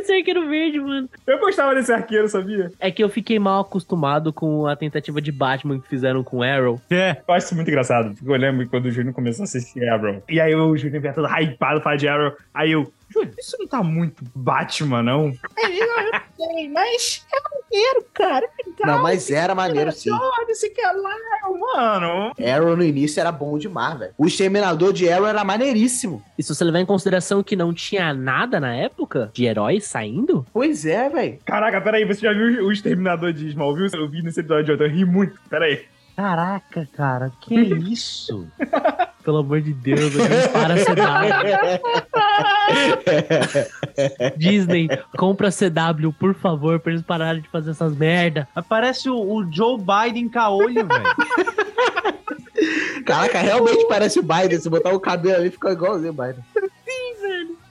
[0.00, 1.08] Esse arqueiro verde, mano.
[1.26, 2.72] Eu gostava desse arqueiro, sabia?
[2.80, 6.80] É que eu fiquei mal acostumado com a tentativa de Batman que fizeram com Arrow.
[6.90, 9.86] É, Eu acho isso muito engraçado, porque eu lembro quando o Júnior começou a assistir
[9.88, 10.22] Arrow.
[10.28, 12.32] E aí o Júnior vinha todo hypado falar de Arrow.
[12.54, 15.32] Aí eu, Júnior, isso não tá muito Batman, não?
[15.64, 18.48] Aí ele, "Ah, eu sei, mas é maneiro, cara.
[18.66, 18.96] Legal.
[18.96, 20.10] Não, mas era maneiro sim.
[20.10, 21.14] Olha, você quer lá,
[21.48, 22.32] mano.
[22.38, 24.12] Arrow no início era bom demais, velho.
[24.18, 26.22] O Exterminador de Arrow era maneiríssimo.
[26.38, 30.44] E se você levar em consideração que não tinha nada na época de heróis saindo,
[30.52, 31.38] Pois é, velho.
[31.44, 33.90] Caraca, peraí, você já viu o Exterminador de Smallville?
[33.94, 35.38] Eu vi nesse episódio de ontem, eu ri muito.
[35.48, 35.84] Peraí.
[36.20, 37.54] Caraca, cara, que
[37.90, 38.46] isso?
[39.24, 41.80] Pelo amor de Deus, Deus para a CW.
[44.36, 48.46] Disney, compra a CW, por favor, pra eles pararem de fazer essas merda.
[48.54, 51.04] aparece o, o Joe Biden caolho, velho.
[53.06, 54.60] Caraca, realmente parece o Biden.
[54.60, 56.44] Se botar o cabelo ali, fica igualzinho o Biden.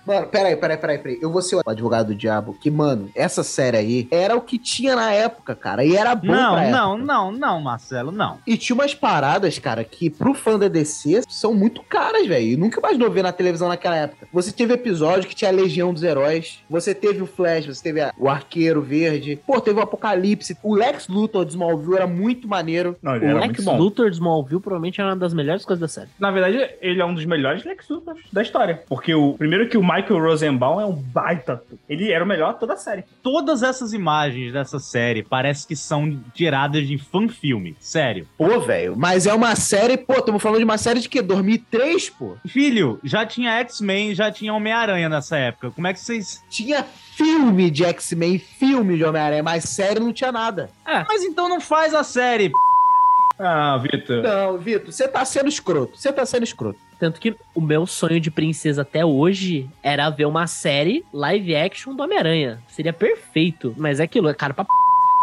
[0.10, 1.19] Mano, peraí, peraí, peraí, peraí.
[1.22, 2.58] Eu vou ser o advogado do diabo.
[2.60, 5.84] Que, mano, essa série aí era o que tinha na época, cara.
[5.86, 6.72] E era bom pra Não, época.
[6.78, 8.39] não, não, não, Marcelo, não.
[8.48, 12.48] E tinha umas paradas, cara, que pro fã da DC são muito caras, velho.
[12.48, 14.28] E nunca mais não ver na televisão naquela época.
[14.34, 16.60] Você teve episódio que tinha a Legião dos Heróis.
[16.69, 19.39] Você teve o Flash, você teve a- o Arqueiro Verde.
[19.45, 20.58] Pô, teve o Apocalipse.
[20.63, 22.98] O Lex Luthor de Smallville era muito maneiro.
[23.02, 23.78] Não, ele O era Lex muito bom.
[23.78, 26.10] Luthor de Smallville provavelmente era uma das melhores coisas da série.
[26.19, 28.82] Na verdade, ele é um dos melhores Lex Luthor da história.
[28.88, 31.62] Porque o primeiro que o Michael Rosenbaum é um baita.
[31.88, 33.03] Ele era o melhor de toda a série.
[33.21, 38.25] Todas essas imagens dessa série parece que são tiradas de fan-filme, sério.
[38.38, 38.95] Pô, velho.
[38.97, 41.21] Mas é uma série, pô, estamos falando de uma série de quê?
[41.21, 42.38] 2003, pô?
[42.47, 45.71] Filho, já tinha X-Men, já tinha Homem-Aranha nessa época.
[45.71, 46.43] Como é que vocês.
[46.49, 50.69] Tinha filme de X-Men, filme de Homem-Aranha, mas série não tinha nada.
[51.07, 52.51] Mas então não faz a série.
[53.38, 54.23] Ah, Vitor.
[54.23, 55.97] Não, Vitor, você tá sendo escroto.
[55.97, 56.79] Você tá sendo escroto.
[56.99, 61.95] Tanto que o meu sonho de princesa até hoje era ver uma série live action
[61.95, 62.62] do Homem-Aranha.
[62.67, 63.73] Seria perfeito.
[63.77, 64.69] Mas é aquilo, é caro pra p.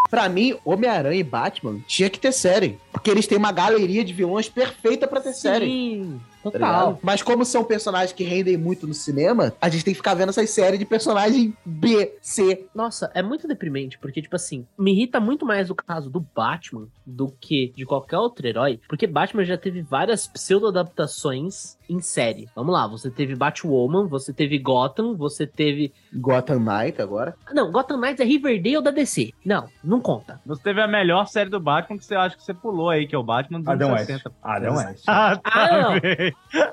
[0.08, 2.78] Pra mim, Homem-Aranha e Batman tinha que ter série.
[2.92, 5.66] Porque eles têm uma galeria de vilões perfeita pra ter série.
[5.66, 6.87] Sim, tá total.
[6.87, 6.98] ligado?
[7.02, 10.30] Mas como são personagens que rendem muito no cinema, a gente tem que ficar vendo
[10.30, 12.66] essas séries de personagem B, C.
[12.74, 16.88] Nossa, é muito deprimente, porque, tipo assim, me irrita muito mais o caso do Batman
[17.04, 22.48] do que de qualquer outro herói, porque Batman já teve várias pseudo-adaptações em série.
[22.54, 25.92] Vamos lá, você teve Batwoman, você teve Gotham, você teve.
[26.14, 27.35] Gotham Knight agora.
[27.52, 29.32] Não, Gotham Knights é Riverdale da DC.
[29.44, 30.40] Não, não conta.
[30.46, 33.14] Você teve a melhor série do Batman que você acha que você pulou aí, que
[33.14, 34.06] é o Batman dos Adam anos West.
[34.22, 34.32] 60.
[34.42, 35.04] Adam West.
[35.06, 36.00] Ah, Ah, não.
[36.00, 36.35] bem.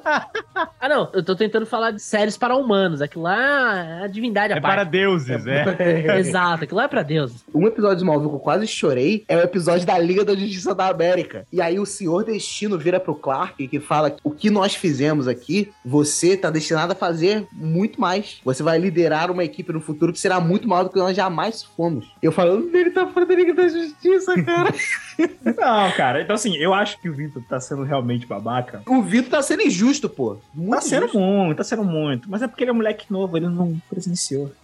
[0.79, 3.01] Ah, não, eu tô tentando falar de séries para humanos.
[3.01, 4.89] Aquilo lá é a divindade É para parte.
[4.91, 6.19] deuses, é.
[6.19, 7.43] Exato, aquilo lá é pra Deus.
[7.55, 10.75] Um episódio de Smallville que eu quase chorei é o episódio da Liga da Justiça
[10.75, 11.45] da América.
[11.51, 15.27] E aí o Senhor Destino vira pro Clark e fala que o que nós fizemos
[15.27, 18.39] aqui, você tá destinado a fazer muito mais.
[18.43, 21.63] Você vai liderar uma equipe no futuro que será muito maior do que nós jamais
[21.63, 22.11] fomos.
[22.21, 24.73] Eu falando, ele tá fora da Liga da Justiça, cara.
[25.43, 26.21] Não, cara.
[26.21, 28.81] Então, assim, eu acho que o Vitor tá sendo realmente babaca.
[28.87, 30.37] o Vitor tá sendo injusto, pô.
[30.53, 31.19] Muito Tá sendo injusto.
[31.19, 32.29] muito, tá sendo muito.
[32.29, 34.51] Mas é porque ele é moleque novo, ele não presenciou.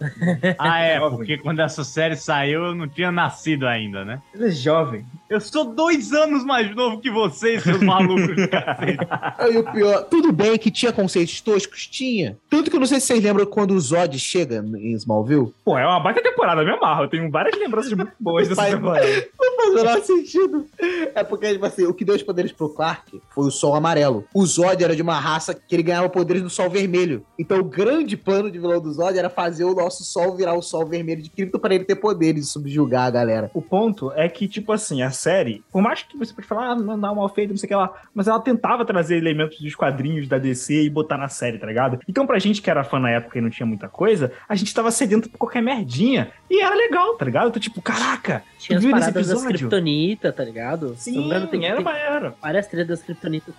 [0.58, 4.20] Ah, é, porque quando essa série saiu eu não tinha nascido ainda, né?
[4.34, 5.04] Ele é jovem.
[5.28, 8.36] Eu sou dois anos mais novo que vocês, seus malucos.
[9.38, 11.86] Aí o pior, tudo bem que tinha conceitos toscos?
[11.86, 12.36] Tinha.
[12.48, 15.52] Tanto que eu não sei se vocês lembram quando o Zod chega em Smallville.
[15.64, 17.04] Pô, é uma baita temporada, me amarro.
[17.04, 19.06] Eu tenho várias lembranças muito boas dessa temporada.
[19.60, 20.66] Não faz o menor sentido.
[21.14, 24.24] É porque, tipo assim, o que deu os poderes pro Clark foi o Sol Amarelo.
[24.34, 27.24] O Zod era de uma raça que ele ganhava poderes do Sol Vermelho.
[27.38, 30.62] Então o grande plano de vilão do Zod era fazer o nosso Sol virar o
[30.62, 33.50] Sol Vermelho de Krypton para ele ter poderes e subjugar a galera.
[33.54, 36.74] O ponto é que, tipo assim, a série, por mais que você pode falar, ah,
[36.74, 39.74] não dá mal feito, não sei o que lá, mas ela tentava trazer elementos dos
[39.74, 42.00] quadrinhos da DC e botar na série, tá ligado?
[42.08, 44.74] Então, pra gente que era fã na época e não tinha muita coisa, a gente
[44.74, 46.32] tava sedento por qualquer merdinha.
[46.50, 47.46] E era legal, tá ligado?
[47.46, 49.49] Eu tô tipo, caraca, Tinha as viu nesse paradas das episódio?
[49.58, 50.94] Kryptonita, tá ligado?
[50.96, 52.34] Se não me sim, engano, tem, era, tem era.
[52.40, 53.54] várias trilhas das Kryptonitas.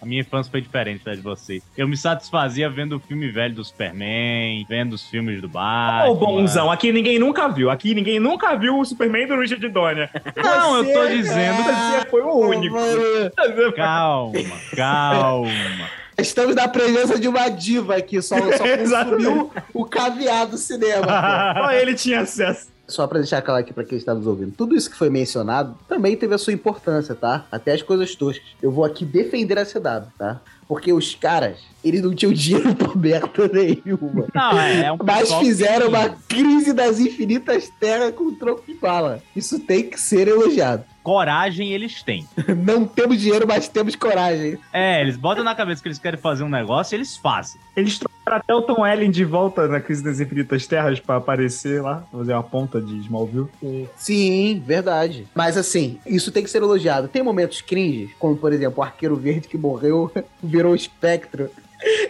[0.00, 1.62] A minha infância foi diferente da de vocês.
[1.76, 6.10] Eu me satisfazia vendo o filme velho do Superman, vendo os filmes do Batman.
[6.10, 7.70] Ô, bonzão, aqui ninguém nunca viu.
[7.70, 10.10] Aqui ninguém nunca viu o Superman do Richard Donner.
[10.36, 11.62] Não, eu tô Você- dizendo.
[11.62, 12.76] Você foi o único.
[13.76, 14.32] Calma,
[14.76, 15.48] calma.
[16.18, 21.06] Estamos na presença de uma diva aqui, só, só consumiu o caviar do cinema.
[21.54, 22.71] Só ele tinha acesso.
[22.86, 25.76] Só pra deixar claro aqui pra quem está nos ouvindo, tudo isso que foi mencionado
[25.88, 27.46] também teve a sua importância, tá?
[27.50, 28.44] Até as coisas toscas.
[28.60, 30.40] Eu vou aqui defender a CW, tá?
[30.66, 34.26] Porque os caras, eles não tinham dinheiro pra merda nenhuma.
[34.34, 39.22] Não, é, é um Mas fizeram uma crise das infinitas terras com troco de bala.
[39.34, 40.84] Isso tem que ser elogiado.
[41.02, 42.26] Coragem eles têm.
[42.64, 44.56] Não temos dinheiro, mas temos coragem.
[44.72, 47.60] É, eles botam na cabeça que eles querem fazer um negócio e eles fazem.
[47.76, 51.82] Eles trouxeram até o Tom Ellen de volta na Crise das Infinitas Terras pra aparecer
[51.82, 53.48] lá, fazer uma ponta de Smallville.
[53.96, 55.26] Sim, verdade.
[55.34, 57.08] Mas assim, isso tem que ser elogiado.
[57.08, 61.50] Tem momentos cringes, como por exemplo o arqueiro verde que morreu, virou espectro.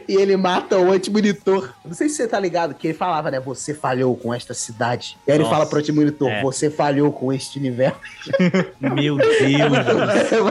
[0.09, 1.73] E ele mata o antimonitor.
[1.85, 3.41] Não sei se você tá ligado, que ele falava, né?
[3.41, 5.17] Você falhou com esta cidade.
[5.27, 6.43] E aí ele Nossa, fala pro antimonitor, é.
[6.43, 7.99] você falhou com este universo.
[8.81, 10.49] Meu Deus do céu.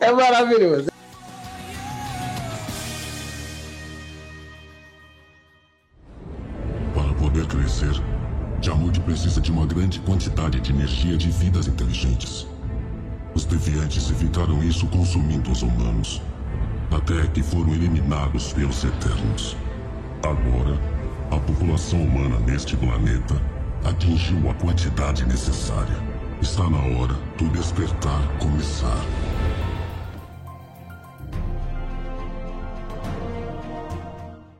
[0.00, 0.90] É maravilhoso.
[6.94, 8.00] Para poder crescer,
[8.60, 12.46] Jamud precisa de uma grande quantidade de energia de vidas inteligentes.
[13.34, 16.20] Os deviantes evitaram isso consumindo os humanos,
[16.90, 19.56] até que foram eliminados pelos Eternos.
[20.22, 20.78] Agora,
[21.30, 23.40] a população humana neste planeta
[23.84, 25.96] atingiu a quantidade necessária.
[26.42, 29.00] Está na hora do despertar começar.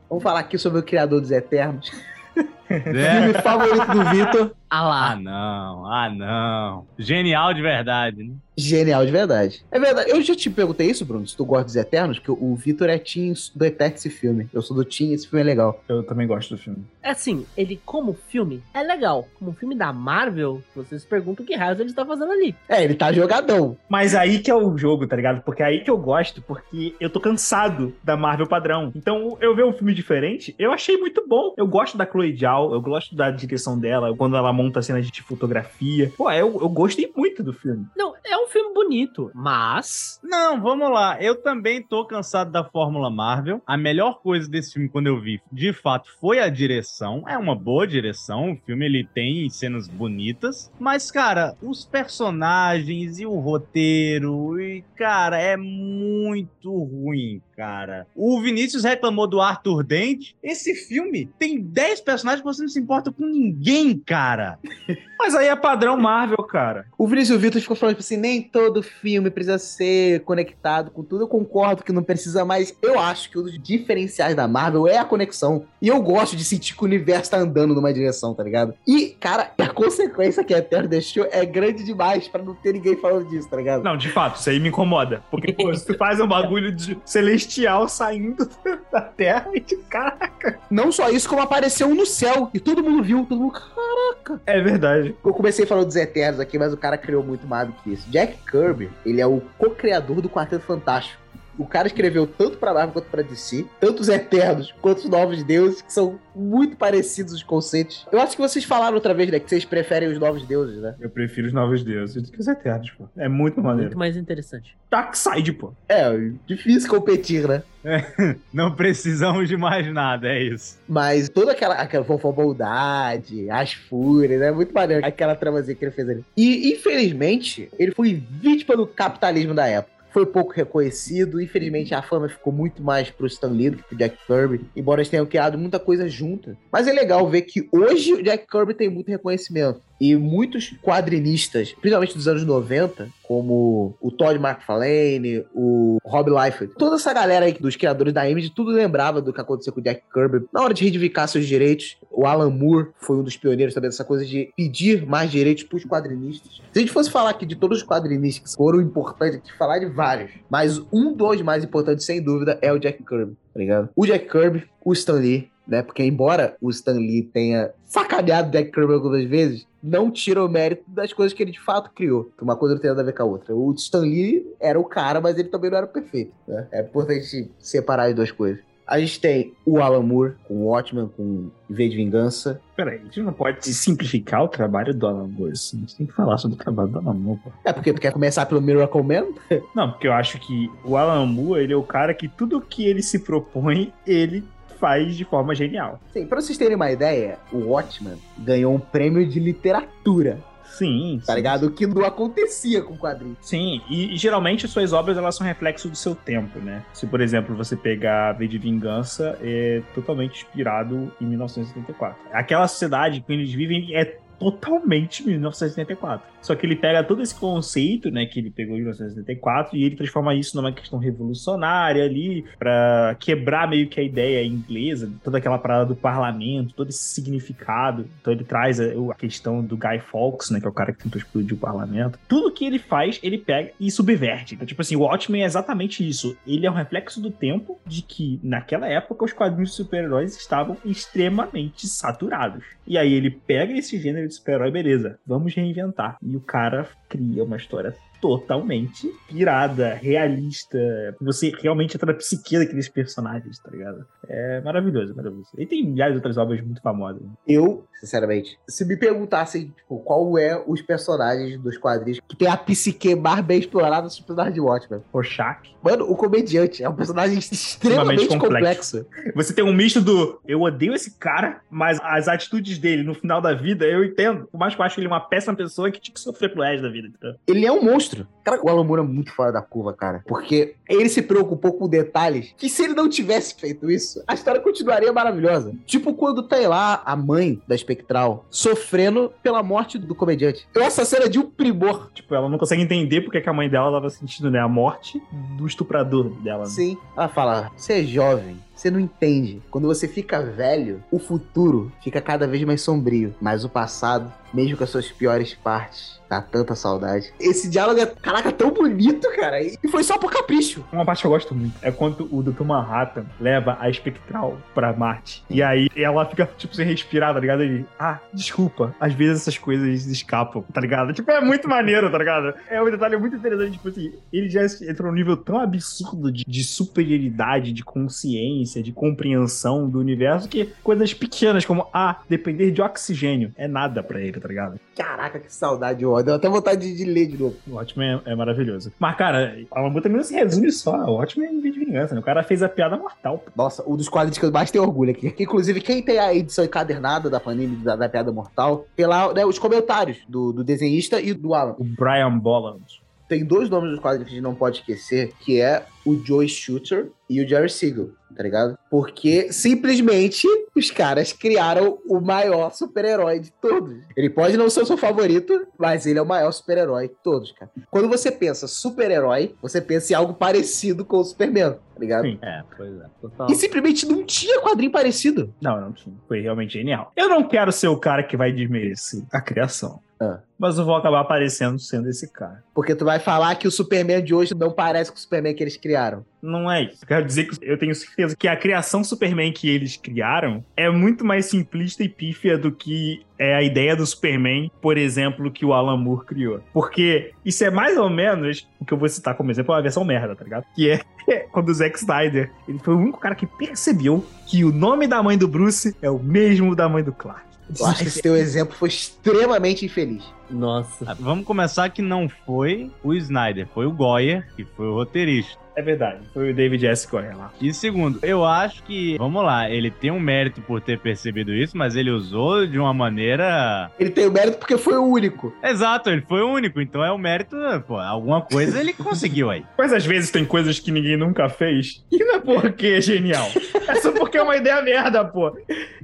[0.09, 1.91] Vamos falar aqui sobre o Criador dos Eternos.
[2.71, 3.21] É.
[3.21, 4.55] Filme favorito do Vitor.
[4.69, 5.11] Ah lá.
[5.11, 6.87] Ah, não, ah, não.
[6.97, 8.33] Genial de verdade, né?
[8.57, 9.65] Genial de verdade.
[9.69, 10.11] É verdade.
[10.11, 12.97] Eu já te perguntei isso, Bruno, se tu gosta dos Eternos, porque o Vitor é
[12.97, 14.47] Team do Eterno esse filme.
[14.53, 15.83] Eu sou do Team, esse filme é legal.
[15.89, 16.85] Eu também gosto do filme.
[17.01, 19.27] É assim, ele como filme é legal.
[19.37, 22.55] Como filme da Marvel, vocês perguntam o que raios ele está fazendo ali.
[22.69, 23.75] É, ele tá jogadão.
[23.89, 25.41] Mas aí que é o jogo, tá ligado?
[25.41, 28.91] Porque é aí que eu gosto, porque eu tô cansado da Marvel padrão.
[28.95, 31.53] Então, eu ver um filme diferente, eu achei muito bom.
[31.57, 35.21] Eu gosto da Chloe Zhao, eu gosto da direção dela, quando ela monta cenas de
[35.21, 36.11] fotografia.
[36.17, 37.85] Pô, eu, eu gostei muito do filme.
[37.95, 41.21] Não, é um filme bonito, mas Não, vamos lá.
[41.21, 43.61] Eu também tô cansado da Fórmula Marvel.
[43.65, 47.23] A melhor coisa desse filme, quando eu vi, de fato, foi a direção.
[47.27, 48.51] É uma boa direção.
[48.51, 50.71] O filme ele tem cenas bonitas.
[50.79, 54.59] Mas, cara, os personagens e o roteiro.
[54.59, 58.07] E, cara, é muito ruim, cara.
[58.15, 60.33] O Vinícius reclamou do Arthur Dent.
[60.43, 64.59] Esse filme tem 10 personagens que você não se importa com ninguém, cara.
[65.21, 66.87] Mas aí é padrão Marvel, cara.
[66.97, 71.23] O Vinícius Vitor ficou falando tipo assim, nem todo filme precisa ser conectado com tudo.
[71.23, 74.97] Eu concordo que não precisa, mas eu acho que um dos diferenciais da Marvel é
[74.97, 75.65] a conexão.
[75.79, 78.73] E eu gosto de sentir que o universo tá andando numa direção, tá ligado?
[78.87, 82.95] E, cara, a consequência que a Eterno deixou é grande demais pra não ter ninguém
[82.97, 83.83] falando disso, tá ligado?
[83.83, 85.21] Não, de fato, isso aí me incomoda.
[85.29, 88.49] Porque, pô, se tu faz um bagulho de celestial saindo
[88.91, 90.59] da Terra e tipo, caraca.
[90.69, 92.30] Não só isso, como apareceu um no céu.
[92.53, 93.53] E todo mundo viu, todo mundo.
[93.53, 94.41] Caraca!
[94.45, 95.15] É verdade.
[95.23, 98.09] Eu comecei falando dos Eternos aqui, mas o cara criou muito mais do que isso.
[98.09, 101.19] Jack Kirby, ele é o co-criador do Quarteto Fantástico.
[101.57, 105.43] O cara escreveu tanto pra Marvel quanto pra DC, tanto os Eternos quanto os Novos
[105.43, 108.07] Deuses, que são muito parecidos os conceitos.
[108.11, 110.95] Eu acho que vocês falaram outra vez, né, que vocês preferem os Novos Deuses, né?
[110.99, 113.07] Eu prefiro os novos deuses do que os eternos, pô.
[113.17, 113.89] É muito maneiro.
[113.89, 114.75] muito mais interessante.
[114.89, 115.73] Darkseid, pô.
[115.87, 116.11] É,
[116.45, 117.63] difícil competir, né?
[118.53, 120.79] Não precisamos de mais nada, é isso.
[120.87, 124.51] Mas toda aquela, aquela fofoboldade, as fúrias, né?
[124.51, 126.25] Muito maneiro aquela tramazinha que ele fez ali.
[126.35, 130.00] E, infelizmente, ele foi vítima do capitalismo da época.
[130.11, 131.41] Foi pouco reconhecido.
[131.41, 135.01] Infelizmente, a fama ficou muito mais pro Stan Lee do que pro Jack Kirby, embora
[135.01, 136.57] eles tenham criado muita coisa junta.
[136.71, 139.81] Mas é legal ver que hoje o Jack Kirby tem muito reconhecimento.
[140.01, 146.95] E muitos quadrinistas, principalmente dos anos 90, como o Todd McFarlane, o Rob Liefeld, toda
[146.95, 150.01] essa galera aí dos criadores da Image, tudo lembrava do que aconteceu com o Jack
[150.11, 151.97] Kirby na hora de reivindicar seus direitos.
[152.09, 155.85] O Alan Moore foi um dos pioneiros também dessa coisa de pedir mais direitos pros
[155.85, 156.61] quadrinistas.
[156.73, 159.77] Se a gente fosse falar aqui de todos os quadrinistas que foram importantes, aqui falar
[159.77, 163.89] de vários, mas um dos mais importantes, sem dúvida, é o Jack Kirby, tá ligado?
[163.95, 165.81] O Jack Kirby, o Stan Lee, né?
[165.81, 170.49] Porque embora o Stan Lee tenha sacaneado o Jack Kirby algumas vezes, não tira o
[170.49, 172.31] mérito das coisas que ele de fato criou.
[172.41, 173.55] Uma coisa não tem nada a ver com a outra.
[173.55, 176.33] O Stan Lee era o cara, mas ele também não era perfeito.
[176.47, 176.67] Né?
[176.71, 178.61] É importante separar as duas coisas.
[178.91, 182.59] A gente tem o Alan Moore com o Watchmen, com V de Vingança.
[182.75, 185.77] Peraí, a gente não pode simplificar o trabalho do Alan Moore, assim.
[185.77, 187.51] A gente tem que falar sobre o trabalho do Alan Moore, pô.
[187.63, 189.27] É porque tu quer começar pelo Miracle Man?
[189.73, 192.85] Não, porque eu acho que o Alan Moore, ele é o cara que tudo que
[192.85, 194.43] ele se propõe, ele
[194.81, 195.99] faz de forma genial.
[196.11, 200.39] Sim, pra vocês terem uma ideia, o Watchmen ganhou um prêmio de literatura.
[200.65, 201.37] Sim, Tá sim.
[201.37, 201.67] ligado?
[201.67, 203.37] O que não acontecia com quadrinhos.
[203.41, 206.83] Sim, e, e geralmente suas obras elas são reflexo do seu tempo, né?
[206.93, 212.17] Se, por exemplo, você pegar V de Vingança, é totalmente inspirado em 1974.
[212.31, 216.25] Aquela sociedade que eles vivem é totalmente 1974.
[216.41, 219.95] Só que ele pega todo esse conceito, né, que ele pegou em 1974 e ele
[219.95, 225.59] transforma isso numa questão revolucionária ali, pra quebrar meio que a ideia inglesa, toda aquela
[225.59, 228.07] parada do parlamento, todo esse significado.
[228.19, 231.03] Então ele traz a, a questão do Guy Fawkes, né, que é o cara que
[231.03, 232.17] tentou explodir o parlamento.
[232.27, 234.55] Tudo que ele faz, ele pega e subverte.
[234.55, 236.35] Então, tipo assim, o Watchmen é exatamente isso.
[236.47, 240.75] Ele é um reflexo do tempo de que, naquela época, os quadrinhos de super-heróis estavam
[240.83, 242.63] extremamente saturados.
[242.87, 246.17] E aí ele pega esse gênero super-herói, beleza, vamos reinventar.
[246.21, 250.77] E o cara cria uma história totalmente pirada, realista.
[251.19, 254.05] Você realmente entra na psique daqueles personagens, tá ligado?
[254.27, 255.49] É maravilhoso, maravilhoso.
[255.57, 257.23] E tem milhares de outras obras muito famosas.
[257.47, 262.57] Eu, sinceramente, se me perguntassem tipo, qual é os personagens dos quadrinhos que tem a
[262.57, 265.01] psique mais bem explorada dos personagens de Watchmen.
[265.13, 265.71] Rorschach.
[265.83, 269.05] Mano, o comediante é um personagem extremamente complexo.
[269.35, 273.39] Você tem um misto do eu odeio esse cara, mas as atitudes dele no final
[273.39, 274.47] da vida eu entendo.
[274.47, 276.83] Por mais que eu acho ele uma péssima pessoa que tinha que sofrer pro resto
[276.83, 277.07] da vida.
[277.07, 277.35] entendeu?
[277.47, 278.27] Ele é um monstro.
[278.43, 280.23] Cara, o Alan Moore é muito fora da curva, cara.
[280.27, 284.59] Porque ele se preocupou com detalhes que se ele não tivesse feito isso, a história
[284.59, 285.73] continuaria maravilhosa.
[285.85, 290.67] Tipo quando tem lá a mãe da Espectral sofrendo pela morte do comediante.
[290.75, 292.09] Essa cena é de um primor.
[292.13, 295.21] Tipo, ela não consegue entender porque que a mãe dela tava sentindo, né, a morte
[295.57, 296.63] do estuprador dela.
[296.63, 296.69] né?
[296.69, 296.97] Sim.
[297.15, 298.57] Ela fala: você é jovem.
[298.81, 299.61] Você não entende.
[299.69, 303.35] Quando você fica velho, o futuro fica cada vez mais sombrio.
[303.39, 307.33] Mas o passado, mesmo com as suas piores partes, dá tanta saudade.
[307.37, 309.61] Esse diálogo é, caraca, tão bonito, cara.
[309.61, 310.81] E foi só por capricho.
[310.93, 312.63] Uma parte que eu gosto muito é quando o Dr.
[312.63, 315.43] Manhattan leva a Espectral pra Marte.
[315.49, 317.61] E aí ela fica, tipo, sem respirar, tá ligado?
[317.61, 318.95] Ele, ah, desculpa.
[318.97, 321.11] Às vezes essas coisas escapam, tá ligado?
[321.11, 322.53] Tipo, é muito maneiro, tá ligado?
[322.69, 326.45] É um detalhe muito interessante, tipo assim, ele já entrou num nível tão absurdo de,
[326.47, 332.81] de superioridade, de consciência, de compreensão do universo, que coisas pequenas como, ah, depender de
[332.81, 334.79] oxigênio é nada pra ele, tá ligado?
[334.95, 336.21] Caraca, que saudade, ó.
[336.21, 337.55] Deu até vontade de, de ler de novo.
[337.67, 338.91] O Watchmen é, é maravilhoso.
[338.99, 340.95] Mas, cara, a Lambu também não se resume só.
[341.05, 342.21] O Watchmen é um vídeo de vingança, né?
[342.21, 343.39] O cara fez a piada mortal.
[343.39, 343.51] pô.
[343.55, 345.33] Nossa, um dos quadrinhos que eu mais tenho orgulho aqui.
[345.39, 349.45] Inclusive, quem tem a edição encadernada da Panini da, da Piada Mortal, tem lá né,
[349.45, 351.75] os comentários do, do desenhista e do Alan.
[351.77, 353.00] O Brian Bolland.
[353.31, 356.49] Tem dois nomes dos quadrinhos que a gente não pode esquecer, que é o Joe
[356.49, 358.77] Shooter e o Jerry Siegel, tá ligado?
[358.89, 364.03] Porque simplesmente os caras criaram o maior super-herói de todos.
[364.17, 367.53] Ele pode não ser o seu favorito, mas ele é o maior super-herói de todos,
[367.53, 367.71] cara.
[367.89, 372.23] Quando você pensa super-herói, você pensa em algo parecido com o Superman, tá ligado?
[372.23, 372.37] Sim.
[372.41, 373.05] É, pois é.
[373.21, 373.47] Total.
[373.49, 375.53] E simplesmente não tinha quadrinho parecido.
[375.61, 376.13] Não, não tinha.
[376.27, 377.13] Foi realmente genial.
[377.15, 380.01] Eu não quero ser o cara que vai desmerecer a criação.
[380.21, 380.39] Ah.
[380.57, 382.63] Mas eu vou acabar aparecendo sendo esse cara.
[382.75, 385.63] Porque tu vai falar que o Superman de hoje não parece com o Superman que
[385.63, 386.23] eles criaram.
[386.39, 386.99] Não é isso.
[387.01, 390.87] Eu quero dizer que eu tenho certeza que a criação Superman que eles criaram é
[390.91, 395.65] muito mais simplista e pífia do que é a ideia do Superman, por exemplo, que
[395.65, 396.61] o Alan Moore criou.
[396.71, 399.81] Porque isso é mais ou menos o que eu vou citar como exemplo, é uma
[399.81, 400.65] versão merda, tá ligado?
[400.75, 400.99] Que é
[401.51, 405.23] quando o Zack Snyder, ele foi o único cara que percebeu que o nome da
[405.23, 407.50] mãe do Bruce é o mesmo da mãe do Clark.
[407.79, 410.23] Eu acho que esse teu exemplo foi extremamente infeliz.
[410.49, 411.15] Nossa.
[411.19, 415.59] Vamos começar que não foi o Snyder, foi o Goyer, que foi o roteirista.
[415.75, 416.19] É verdade.
[416.33, 417.07] Foi o David S.
[417.07, 417.51] Goyer lá.
[417.61, 421.77] E segundo, eu acho que, vamos lá, ele tem um mérito por ter percebido isso,
[421.77, 423.89] mas ele usou de uma maneira.
[423.99, 425.53] Ele tem o mérito porque foi o único.
[425.63, 427.55] Exato, ele foi o único, então é o mérito,
[427.87, 429.63] pô, alguma coisa ele conseguiu aí.
[429.77, 432.03] Mas às vezes tem coisas que ninguém nunca fez.
[432.11, 433.47] E não é porque é genial.
[433.87, 435.55] É só porque é uma ideia merda, pô.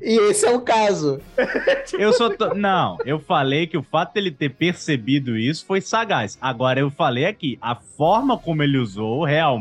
[0.02, 1.20] E esse é o caso.
[1.98, 2.54] Eu só tô...
[2.54, 6.38] Não, eu falei que o fato dele ter percebido isso foi sagaz.
[6.42, 9.58] Agora eu falei aqui, a forma como ele usou realmente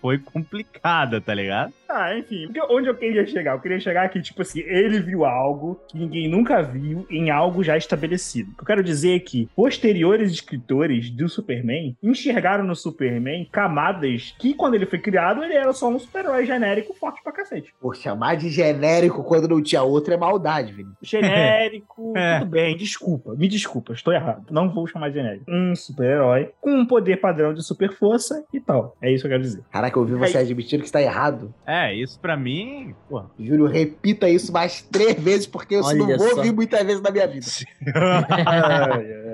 [0.00, 1.72] foi complicada, tá ligado?
[1.88, 2.46] Ah, enfim.
[2.46, 3.52] Porque onde eu queria chegar?
[3.54, 7.62] Eu queria chegar aqui, tipo assim, ele viu algo que ninguém nunca viu em algo
[7.62, 8.50] já estabelecido.
[8.52, 14.34] O que eu quero dizer é que posteriores escritores do Superman enxergaram no Superman camadas
[14.38, 17.72] que, quando ele foi criado, ele era só um super-herói genérico forte pra cacete.
[17.80, 20.88] Por chamar de genérico quando não tinha outro é maldade, velho.
[21.02, 22.38] Genérico, É.
[22.38, 23.34] tudo bem, desculpa.
[23.34, 24.46] Me desculpa, estou errado.
[24.50, 25.44] Não vou chamar de genérico.
[25.48, 28.96] Um super-herói com um poder padrão de super força e tal.
[29.02, 29.62] É isso que eu quero dizer.
[29.70, 31.54] Caraca, eu ouvi você admitindo que está errado.
[31.66, 33.22] É, isso pra mim, pô.
[33.38, 36.36] Júlio, repita isso mais três vezes, porque eu não vou só.
[36.36, 37.46] ouvir muitas vezes na minha vida.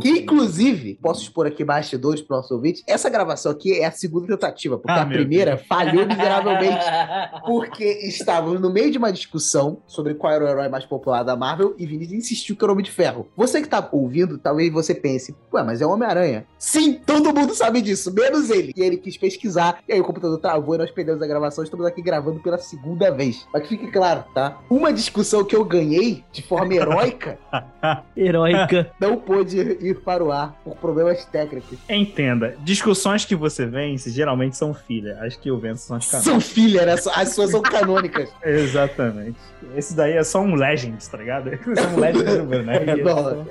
[0.00, 3.90] Que, inclusive, posso expor aqui bastidores para o nosso ouvinte, essa gravação aqui é a
[3.90, 6.84] segunda tentativa, porque Ah, a primeira falhou miseravelmente,
[7.46, 11.36] porque estávamos no meio de uma discussão sobre qual era o herói mais popular da
[11.36, 13.28] Marvel e Vinícius insistiu que era o Homem de Ferro.
[13.36, 16.46] Você que tá ouvindo, talvez você pense, ué, mas é o Homem-Aranha.
[16.58, 18.72] Sim, todo mundo sabe disso, menos ele.
[18.76, 21.86] E ele quis pesquisar, e aí o computador travou e nós perdemos a gravação, estamos
[21.86, 23.46] aqui gravando pela segunda vez.
[23.52, 24.58] Mas que fique claro, tá?
[24.68, 27.38] Uma discussão que eu ganhei de forma heróica
[28.16, 28.90] Heróica.
[29.00, 31.78] não pôde ir para o ar por problemas técnicos.
[31.88, 35.18] Entenda, discussões que você vence geralmente são filha.
[35.20, 36.32] As que eu venço são as canônicas.
[36.32, 36.94] São filha, né?
[37.14, 38.30] As suas são canônicas.
[38.44, 39.38] Exatamente.
[39.76, 41.50] Esse daí é só um Legends, tá ligado?
[41.74, 42.80] São um Legends do né?
[42.90, 43.46] É, não.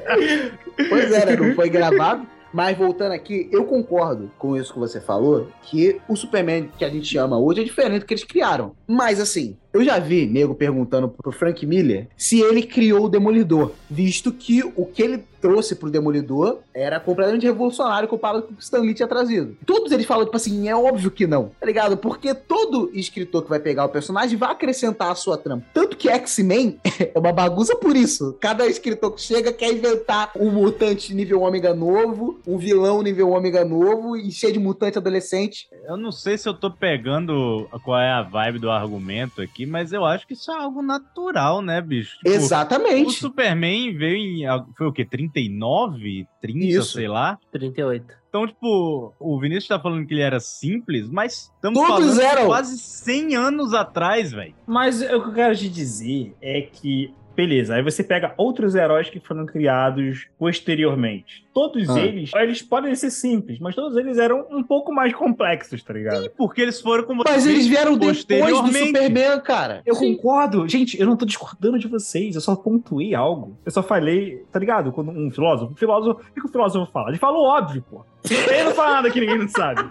[0.89, 1.35] Pois é, né?
[1.35, 2.25] Não foi gravado.
[2.51, 6.89] Mas voltando aqui, eu concordo com isso que você falou, que o Superman que a
[6.89, 8.75] gente ama hoje é diferente do que eles criaram.
[8.87, 13.71] Mas assim, eu já vi nego perguntando pro Frank Miller se ele criou o Demolidor,
[13.89, 18.61] visto que o que ele trouxe pro Demolidor era completamente revolucionário comparado com o que
[18.61, 19.57] o Stan Lee tinha trazido.
[19.65, 21.97] Todos eles falam, tipo assim, é óbvio que não, tá ligado?
[21.97, 25.63] Porque todo escritor que vai pegar o personagem vai acrescentar a sua trama.
[25.73, 26.79] Tanto que X-Men
[27.13, 28.37] é uma bagunça por isso.
[28.39, 33.63] Cada escritor que chega quer inventar um mutante nível ômega novo, um vilão nível ômega
[33.65, 35.67] novo e cheio de mutante adolescente.
[35.87, 39.91] Eu não sei se eu tô pegando qual é a vibe do argumento aqui, mas
[39.93, 42.17] eu acho que isso é algo natural, né, bicho?
[42.17, 43.11] Tipo, O Exatamente.
[43.13, 44.73] Superman veio em.
[44.77, 45.05] Foi o quê?
[45.05, 46.27] 39?
[46.41, 46.93] 30, Isso.
[46.93, 47.37] sei lá?
[47.51, 48.19] 38.
[48.29, 52.45] Então, tipo, o Vinícius tá falando que ele era simples, mas estamos Todos falando eram.
[52.45, 54.53] quase 100 anos atrás, velho.
[54.67, 59.09] Mas o que eu quero te dizer é que, beleza, aí você pega outros heróis
[59.09, 61.45] que foram criados posteriormente.
[61.53, 61.99] Todos Ah.
[61.99, 66.25] eles, eles podem ser simples, mas todos eles eram um pouco mais complexos, tá ligado?
[66.25, 68.71] E porque eles foram como Mas eles vieram depois do.
[68.71, 69.81] Superman, cara.
[69.85, 70.67] Eu concordo.
[70.67, 72.35] Gente, eu não tô discordando de vocês.
[72.35, 73.55] Eu só pontuei algo.
[73.65, 74.91] Eu só falei, tá ligado?
[74.91, 77.09] Quando um filósofo, um filósofo, o que que o filósofo fala?
[77.09, 78.05] Ele fala o óbvio, pô.
[78.29, 79.81] Ele não fala nada que ninguém não sabe.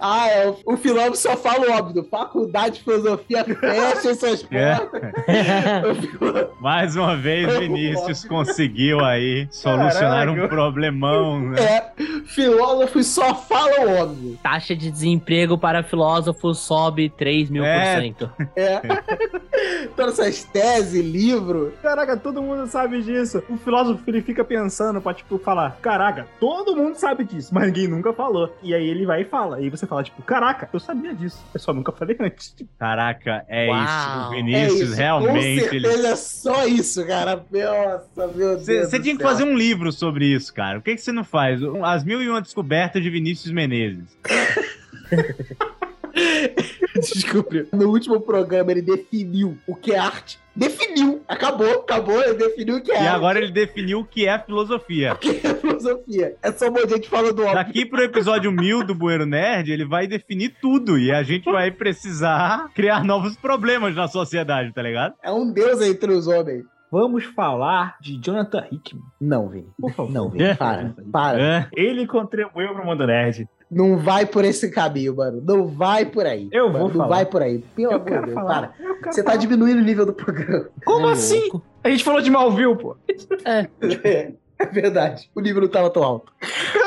[0.00, 0.48] Ah, é.
[0.48, 2.04] O, o filósofo só fala o óbvio.
[2.10, 4.10] Faculdade de filosofia fecha
[4.50, 4.74] É.
[4.76, 5.02] portas.
[6.10, 10.48] Filósofo- Mais uma vez, Vinícius conseguiu aí solucionar um Caraca.
[10.54, 11.60] problemão, né?
[11.62, 11.92] É,
[12.26, 14.38] filósofos só falam o óbvio.
[14.42, 18.30] Taxa de desemprego para filósofos sobe 3 mil por cento.
[18.56, 18.80] É.
[19.96, 21.72] Todas essas teses, livro.
[21.82, 23.42] Caraca, todo mundo sabe disso.
[23.48, 27.88] O filósofo, ele fica pensando pra, tipo, falar, caraca, todo mundo sabe disso, mas ninguém
[27.88, 28.54] nunca falou.
[28.62, 29.60] E aí ele vai e fala.
[29.60, 31.44] E aí você fala, tipo, caraca, eu sabia disso.
[31.52, 32.54] Eu só nunca falei antes.
[32.78, 33.84] Caraca, é Uau.
[33.84, 34.30] isso.
[34.30, 34.96] O É Vinícius isso.
[34.96, 35.68] realmente.
[35.68, 35.88] Com Ele...
[35.88, 37.44] certeza é só isso, cara.
[37.50, 38.88] Nossa, meu Deus.
[38.90, 40.78] Você tinha que fazer um livro sobre isso, cara.
[40.78, 41.60] Por que que você não faz?
[41.84, 44.16] As mil e uma descobertas de Vinícius Menezes.
[46.94, 47.66] Desculpe.
[47.72, 50.38] No último programa ele definiu o que é arte.
[50.54, 51.22] Definiu.
[51.28, 52.22] Acabou, acabou.
[52.22, 53.14] Ele definiu o que é E arte.
[53.14, 55.12] agora ele definiu o que é filosofia.
[55.16, 56.36] O que é filosofia.
[56.42, 57.54] É só um monte de gente falando óbvio.
[57.54, 60.98] Daqui pro episódio 1000 do Bueiro Nerd, ele vai definir tudo.
[60.98, 65.14] E a gente vai precisar criar novos problemas na sociedade, tá ligado?
[65.22, 66.64] É um deus entre os homens.
[66.90, 69.02] Vamos falar de Jonathan Hickman.
[69.20, 69.68] Não, Vini.
[69.80, 70.12] Por favor.
[70.12, 70.54] Não, Vini.
[70.54, 70.94] Para.
[71.12, 71.40] Para.
[71.40, 71.68] É.
[71.74, 73.48] Ele contribuiu pro Mundo Nerd.
[73.68, 75.42] Não vai por esse caminho, mano.
[75.44, 76.48] Não vai por aí.
[76.52, 76.78] Eu mano.
[76.78, 77.08] vou Não falar.
[77.08, 77.58] vai por aí.
[77.74, 78.54] Pelo Eu amor de Deus, falar.
[78.68, 78.84] para.
[78.88, 79.40] Eu quero Você tá falar.
[79.40, 80.68] diminuindo o nível do programa.
[80.84, 81.40] Como É assim?
[81.40, 81.62] louco.
[81.82, 82.96] A gente falou de Malville, pô.
[83.44, 83.68] É,
[84.58, 85.28] é verdade.
[85.34, 86.32] O nível não tava tão alto.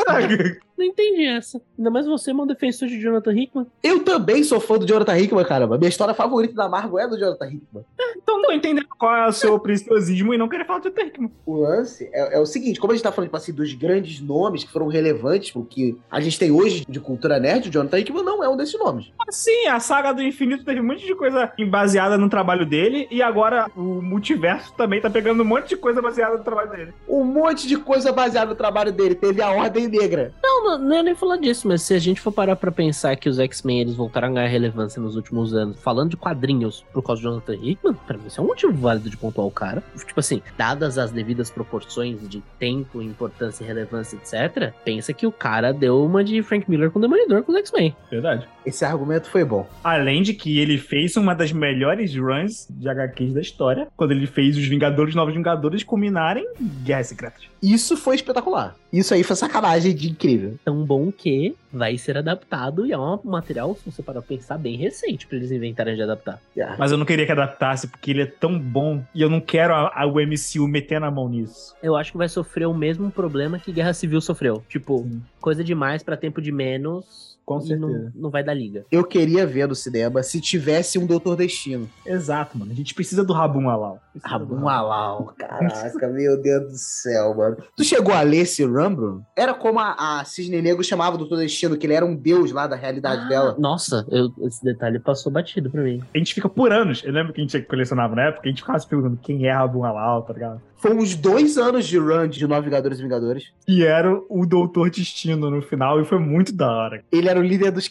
[0.06, 0.60] Caraca.
[0.80, 1.62] Não entendi essa.
[1.78, 3.68] Ainda mais você, meu defensor de Jonathan Hickman.
[3.84, 5.78] Eu também sou fã do Jonathan Hickman, caramba.
[5.78, 7.84] Minha história favorita da Marvel é do Jonathan Hickman.
[8.16, 11.30] Então não tô entendendo qual é o seu preciosismo e não querer falar de Hickman.
[11.46, 14.22] O lance é, é o seguinte, como a gente tá falando, tipo assim, dos grandes
[14.22, 18.00] nomes que foram relevantes pro que a gente tem hoje de cultura nerd, o Jonathan
[18.00, 19.12] Hickman não é um desses nomes.
[19.30, 23.22] Sim, a saga do infinito teve um monte de coisa baseada no trabalho dele e
[23.22, 26.94] agora o multiverso também tá pegando um monte de coisa baseada no trabalho dele.
[27.06, 29.16] Um monte de coisa baseada no trabalho dele.
[29.16, 30.34] Teve a Ordem Negra.
[30.42, 33.16] Não, não, não é nem falar disso, mas se a gente for parar pra pensar
[33.16, 37.02] que os X-Men eles voltaram a ganhar relevância nos últimos anos, falando de quadrinhos por
[37.02, 39.84] causa do Jonathan Hickman, pra mim isso é um motivo válido de pontuar o cara.
[39.98, 45.72] Tipo assim, dadas as devidas proporções de tempo, importância, relevância, etc., pensa que o cara
[45.72, 47.96] deu uma de Frank Miller com o Demolidor com os X-Men.
[48.10, 48.48] Verdade.
[48.66, 49.68] Esse argumento foi bom.
[49.84, 54.28] Além de que ele fez uma das melhores runs de HQs da história, quando ele
[54.28, 57.44] fez os Vingadores Novos Vingadores culminarem em Guerras Secretas.
[57.62, 58.76] Isso foi espetacular.
[58.92, 60.56] Isso aí foi sacanagem de incrível.
[60.64, 64.58] Tão bom que vai ser adaptado e é um material, se você parar pra pensar,
[64.58, 66.40] bem recente pra eles inventarem de adaptar.
[66.78, 69.74] Mas eu não queria que adaptasse, porque ele é tão bom e eu não quero
[69.74, 71.76] a, a, o MCU meter na mão nisso.
[71.82, 74.64] Eu acho que vai sofrer o mesmo problema que Guerra Civil sofreu.
[74.70, 75.22] Tipo, Sim.
[75.40, 78.12] coisa demais para tempo de menos com certeza.
[78.14, 78.86] Não, não, vai dar liga.
[78.92, 81.90] Eu queria ver no cinema se tivesse um Doutor Destino.
[82.06, 82.72] Exato, mano.
[82.72, 84.00] A gente precisa do Rabum Alau.
[84.24, 87.58] Rabum Alau, caraca, meu Deus do céu, mano.
[87.76, 89.24] Tu chegou a ler esse Rumble?
[89.36, 92.52] Era como a, a Cisne Negro chamava o Doutor Destino, que ele era um deus
[92.52, 93.56] lá da realidade ah, dela.
[93.58, 96.04] Nossa, eu, esse detalhe passou batido pra mim.
[96.14, 97.02] A gente fica por anos.
[97.04, 99.52] Eu lembro que a gente colecionava na época, a gente ficava se perguntando quem é
[99.52, 100.62] Rabum Alau, tá ligado?
[100.80, 103.52] Foi uns dois anos de run de Nove Vingadores e Vingadores.
[103.68, 107.04] E era o Doutor Destino no final, e foi muito da hora.
[107.12, 107.90] Ele era o líder dos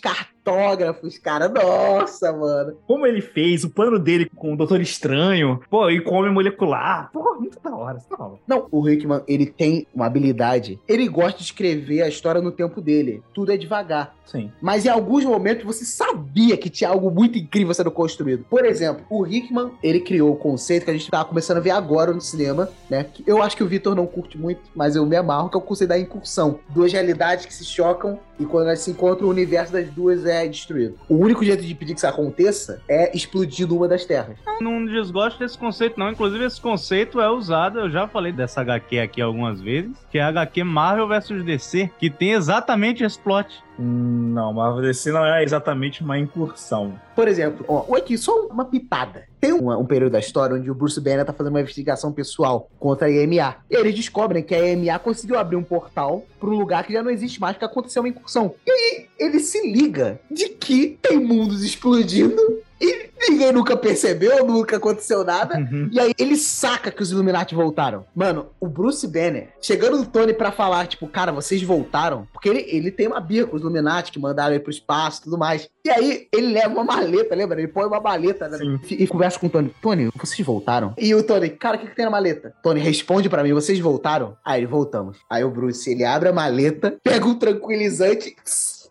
[0.49, 1.49] cartógrafos, cara.
[1.49, 2.77] Nossa, mano.
[2.87, 6.33] Como ele fez, o plano dele com o Doutor Estranho, pô, e com o Homem
[6.33, 7.11] Molecular.
[7.13, 8.39] Pô, muito da hora, tá hora.
[8.47, 10.79] Não, o Hickman, ele tem uma habilidade.
[10.89, 13.23] Ele gosta de escrever a história no tempo dele.
[13.33, 14.15] Tudo é devagar.
[14.25, 14.53] Sim.
[14.61, 18.45] Mas em alguns momentos você sabia que tinha algo muito incrível sendo construído.
[18.49, 21.71] Por exemplo, o Hickman, ele criou o conceito que a gente tava começando a ver
[21.71, 23.07] agora no cinema, né?
[23.27, 25.63] Eu acho que o Vitor não curte muito, mas eu me amarro, que é o
[25.63, 26.61] conceito da incursão.
[26.69, 30.47] Duas realidades que se chocam e quando elas se encontram, o universo das duas é
[30.47, 30.99] destruído.
[31.09, 34.37] O único jeito de impedir que isso aconteça é explodindo uma das terras.
[34.61, 36.11] Não desgosto desse conceito, não.
[36.11, 40.23] Inclusive, esse conceito é usado, eu já falei dessa HQ aqui algumas vezes, que é
[40.23, 43.63] a HQ Marvel vs DC, que tem exatamente esse plot.
[43.79, 46.99] Não, Marvel DC não é exatamente uma incursão.
[47.15, 49.25] Por exemplo, ó, aqui, só uma pitada.
[49.41, 52.69] Tem um, um, período da história onde o Bruce Banner tá fazendo uma investigação pessoal
[52.79, 53.57] contra a EMA.
[53.71, 57.03] E eles descobrem que a EMA conseguiu abrir um portal para um lugar que já
[57.03, 58.55] não existe mais, que aconteceu uma incursão.
[58.67, 64.77] E aí ele se liga de que tem mundos explodindo e ninguém nunca percebeu, nunca
[64.77, 65.59] aconteceu nada.
[65.59, 65.89] Uhum.
[65.93, 68.05] E aí ele saca que os Illuminati voltaram.
[68.15, 72.27] Mano, o Bruce Banner chegando no Tony para falar, tipo, cara, vocês voltaram?
[72.33, 75.25] Porque ele, ele tem uma birra com os Illuminati que mandaram ele pro espaço e
[75.25, 75.69] tudo mais.
[75.85, 77.59] E aí ele leva uma maleta, lembra?
[77.59, 78.59] Ele põe uma maleta né?
[78.91, 79.75] e, e conversa com o Tony.
[79.81, 80.95] Tony, vocês voltaram?
[80.99, 82.55] E o Tony, cara, o que, que tem na maleta?
[82.63, 84.37] Tony, responde para mim, vocês voltaram?
[84.45, 85.19] Aí ele, voltamos.
[85.29, 88.37] Aí o Bruce, ele abre a maleta, pega um tranquilizante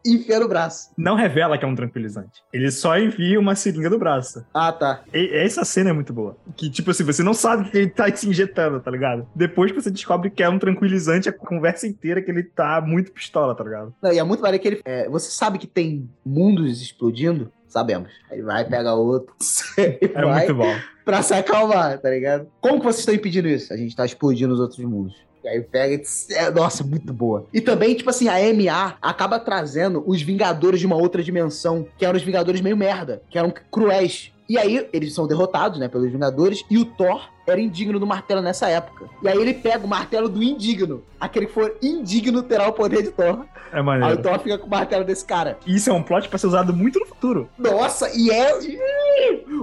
[0.08, 0.89] e enfia no braço.
[0.97, 2.41] Não revela que é um tranquilizante.
[2.53, 4.45] Ele só envia uma seringa do braço.
[4.53, 5.03] Ah, tá.
[5.14, 6.38] E, essa cena é muito boa.
[6.55, 9.28] Que, tipo assim, você não sabe que ele tá se injetando, tá ligado?
[9.36, 13.12] Depois que você descobre que é um tranquilizante, a conversa inteira que ele tá muito
[13.12, 13.93] pistola, tá ligado?
[14.01, 14.82] Não, e é muito maneiro que ele.
[14.86, 17.51] É, você sabe que tem mundos explodindo?
[17.68, 18.10] Sabemos.
[18.32, 19.36] Aí vai, pega outro.
[19.78, 20.74] é muito bom.
[21.03, 22.47] Pra se acalmar, tá ligado?
[22.62, 23.74] Como que vocês estão impedindo isso?
[23.74, 25.26] A gente tá explodindo os outros mundos.
[25.47, 26.01] Aí pega.
[26.31, 27.45] É, nossa, muito boa.
[27.53, 32.05] E também, tipo assim, a MA acaba trazendo os Vingadores de uma outra dimensão, que
[32.05, 34.31] eram os Vingadores meio merda, que eram cruéis.
[34.49, 38.41] E aí, eles são derrotados, né, pelos Vingadores, e o Thor era indigno do martelo
[38.41, 39.05] nessa época.
[39.23, 41.01] E aí ele pega o martelo do indigno.
[41.19, 43.45] Aquele que for indigno terá o poder de Thor.
[43.71, 44.13] É maneiro.
[44.13, 45.57] Aí o Thor fica com o martelo desse cara.
[45.65, 47.49] Isso é um plot pra ser usado muito no futuro.
[47.57, 48.53] Nossa, e é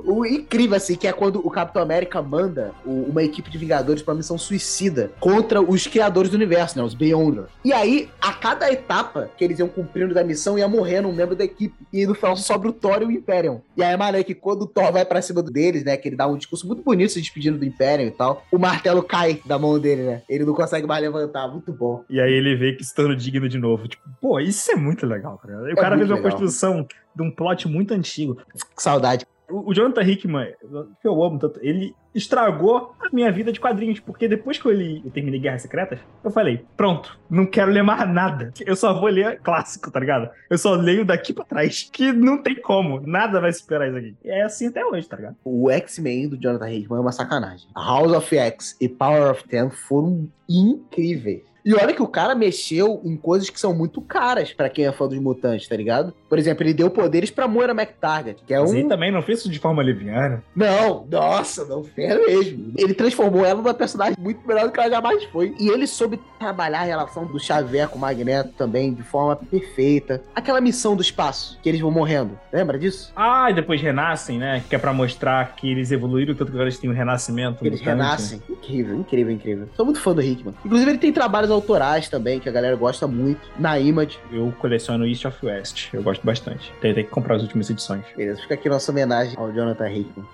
[0.04, 4.14] o incrível, assim, que é quando o Capitão América manda uma equipe de Vingadores pra
[4.14, 6.84] missão suicida contra os criadores do universo, né?
[6.84, 7.48] Os Beyonders.
[7.64, 11.36] E aí, a cada etapa que eles iam cumprindo da missão, ia morrendo um membro
[11.36, 11.74] da equipe.
[11.92, 13.60] E no final sobra o Thor e o Imperium.
[13.76, 15.96] E aí é maneiro que quando o Thor vai pra cima deles, né?
[15.96, 18.44] Que ele dá um discurso muito bonito se despedindo do Império e tal.
[18.50, 20.22] O martelo cai da mão dele, né?
[20.28, 21.48] Ele não consegue mais levantar.
[21.48, 22.04] Muito bom.
[22.08, 23.88] E aí ele vê que torna digno de novo.
[23.88, 25.62] Tipo, pô, isso é muito legal, cara.
[25.62, 28.38] O é cara fez uma construção de um plot muito antigo.
[28.76, 29.26] Saudade.
[29.48, 30.54] O, Jonathan Hickman,
[31.00, 34.72] que eu amo tanto, ele estragou a minha vida de quadrinhos, porque depois que eu,
[34.72, 38.52] li, eu terminei Guerras Secretas, eu falei, pronto, não quero ler mais nada.
[38.64, 40.30] Eu só vou ler clássico, tá ligado?
[40.48, 44.16] Eu só leio daqui pra trás, que não tem como, nada vai superar isso aqui.
[44.24, 45.36] É assim até hoje, tá ligado?
[45.44, 47.68] O X-Men do Jonathan Hickman é uma sacanagem.
[47.76, 51.53] House of X e Power of Ten foram incríveis.
[51.64, 54.92] E olha que o cara mexeu em coisas que são muito caras pra quem é
[54.92, 56.12] fã dos mutantes, tá ligado?
[56.28, 58.88] Por exemplo, ele deu poderes pra Moira McTaggart, que é Mas ele um.
[58.88, 60.42] também não fez isso de forma leviana.
[60.54, 62.72] Não, nossa, não fera mesmo.
[62.76, 65.54] Ele transformou ela numa personagem muito melhor do que ela jamais foi.
[65.58, 70.22] E ele soube trabalhar a relação do Xavier com o Magneto também de forma perfeita.
[70.34, 72.38] Aquela missão do espaço, que eles vão morrendo.
[72.52, 73.10] Lembra disso?
[73.16, 74.62] Ah, e depois renascem, né?
[74.68, 77.64] Que é pra mostrar que eles evoluíram, tanto que agora eles têm o renascimento.
[77.64, 77.96] Eles mutante.
[77.96, 78.42] renascem.
[78.50, 79.68] Incrível, incrível, incrível.
[79.76, 80.54] Sou muito fã do Hickman.
[80.64, 83.40] Inclusive, ele tem trabalhos autorais também, que a galera gosta muito.
[83.58, 84.18] Na Image.
[84.32, 85.88] Eu coleciono East of West.
[85.92, 86.72] Eu gosto bastante.
[86.80, 88.04] Que comprar as últimas edições.
[88.16, 90.26] Beleza, fica aqui nossa homenagem ao Jonathan Hickman.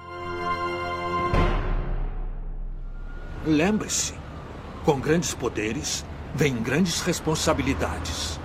[3.47, 4.15] Lembre-se:
[4.85, 6.05] com grandes poderes
[6.35, 8.40] vem grandes responsabilidades.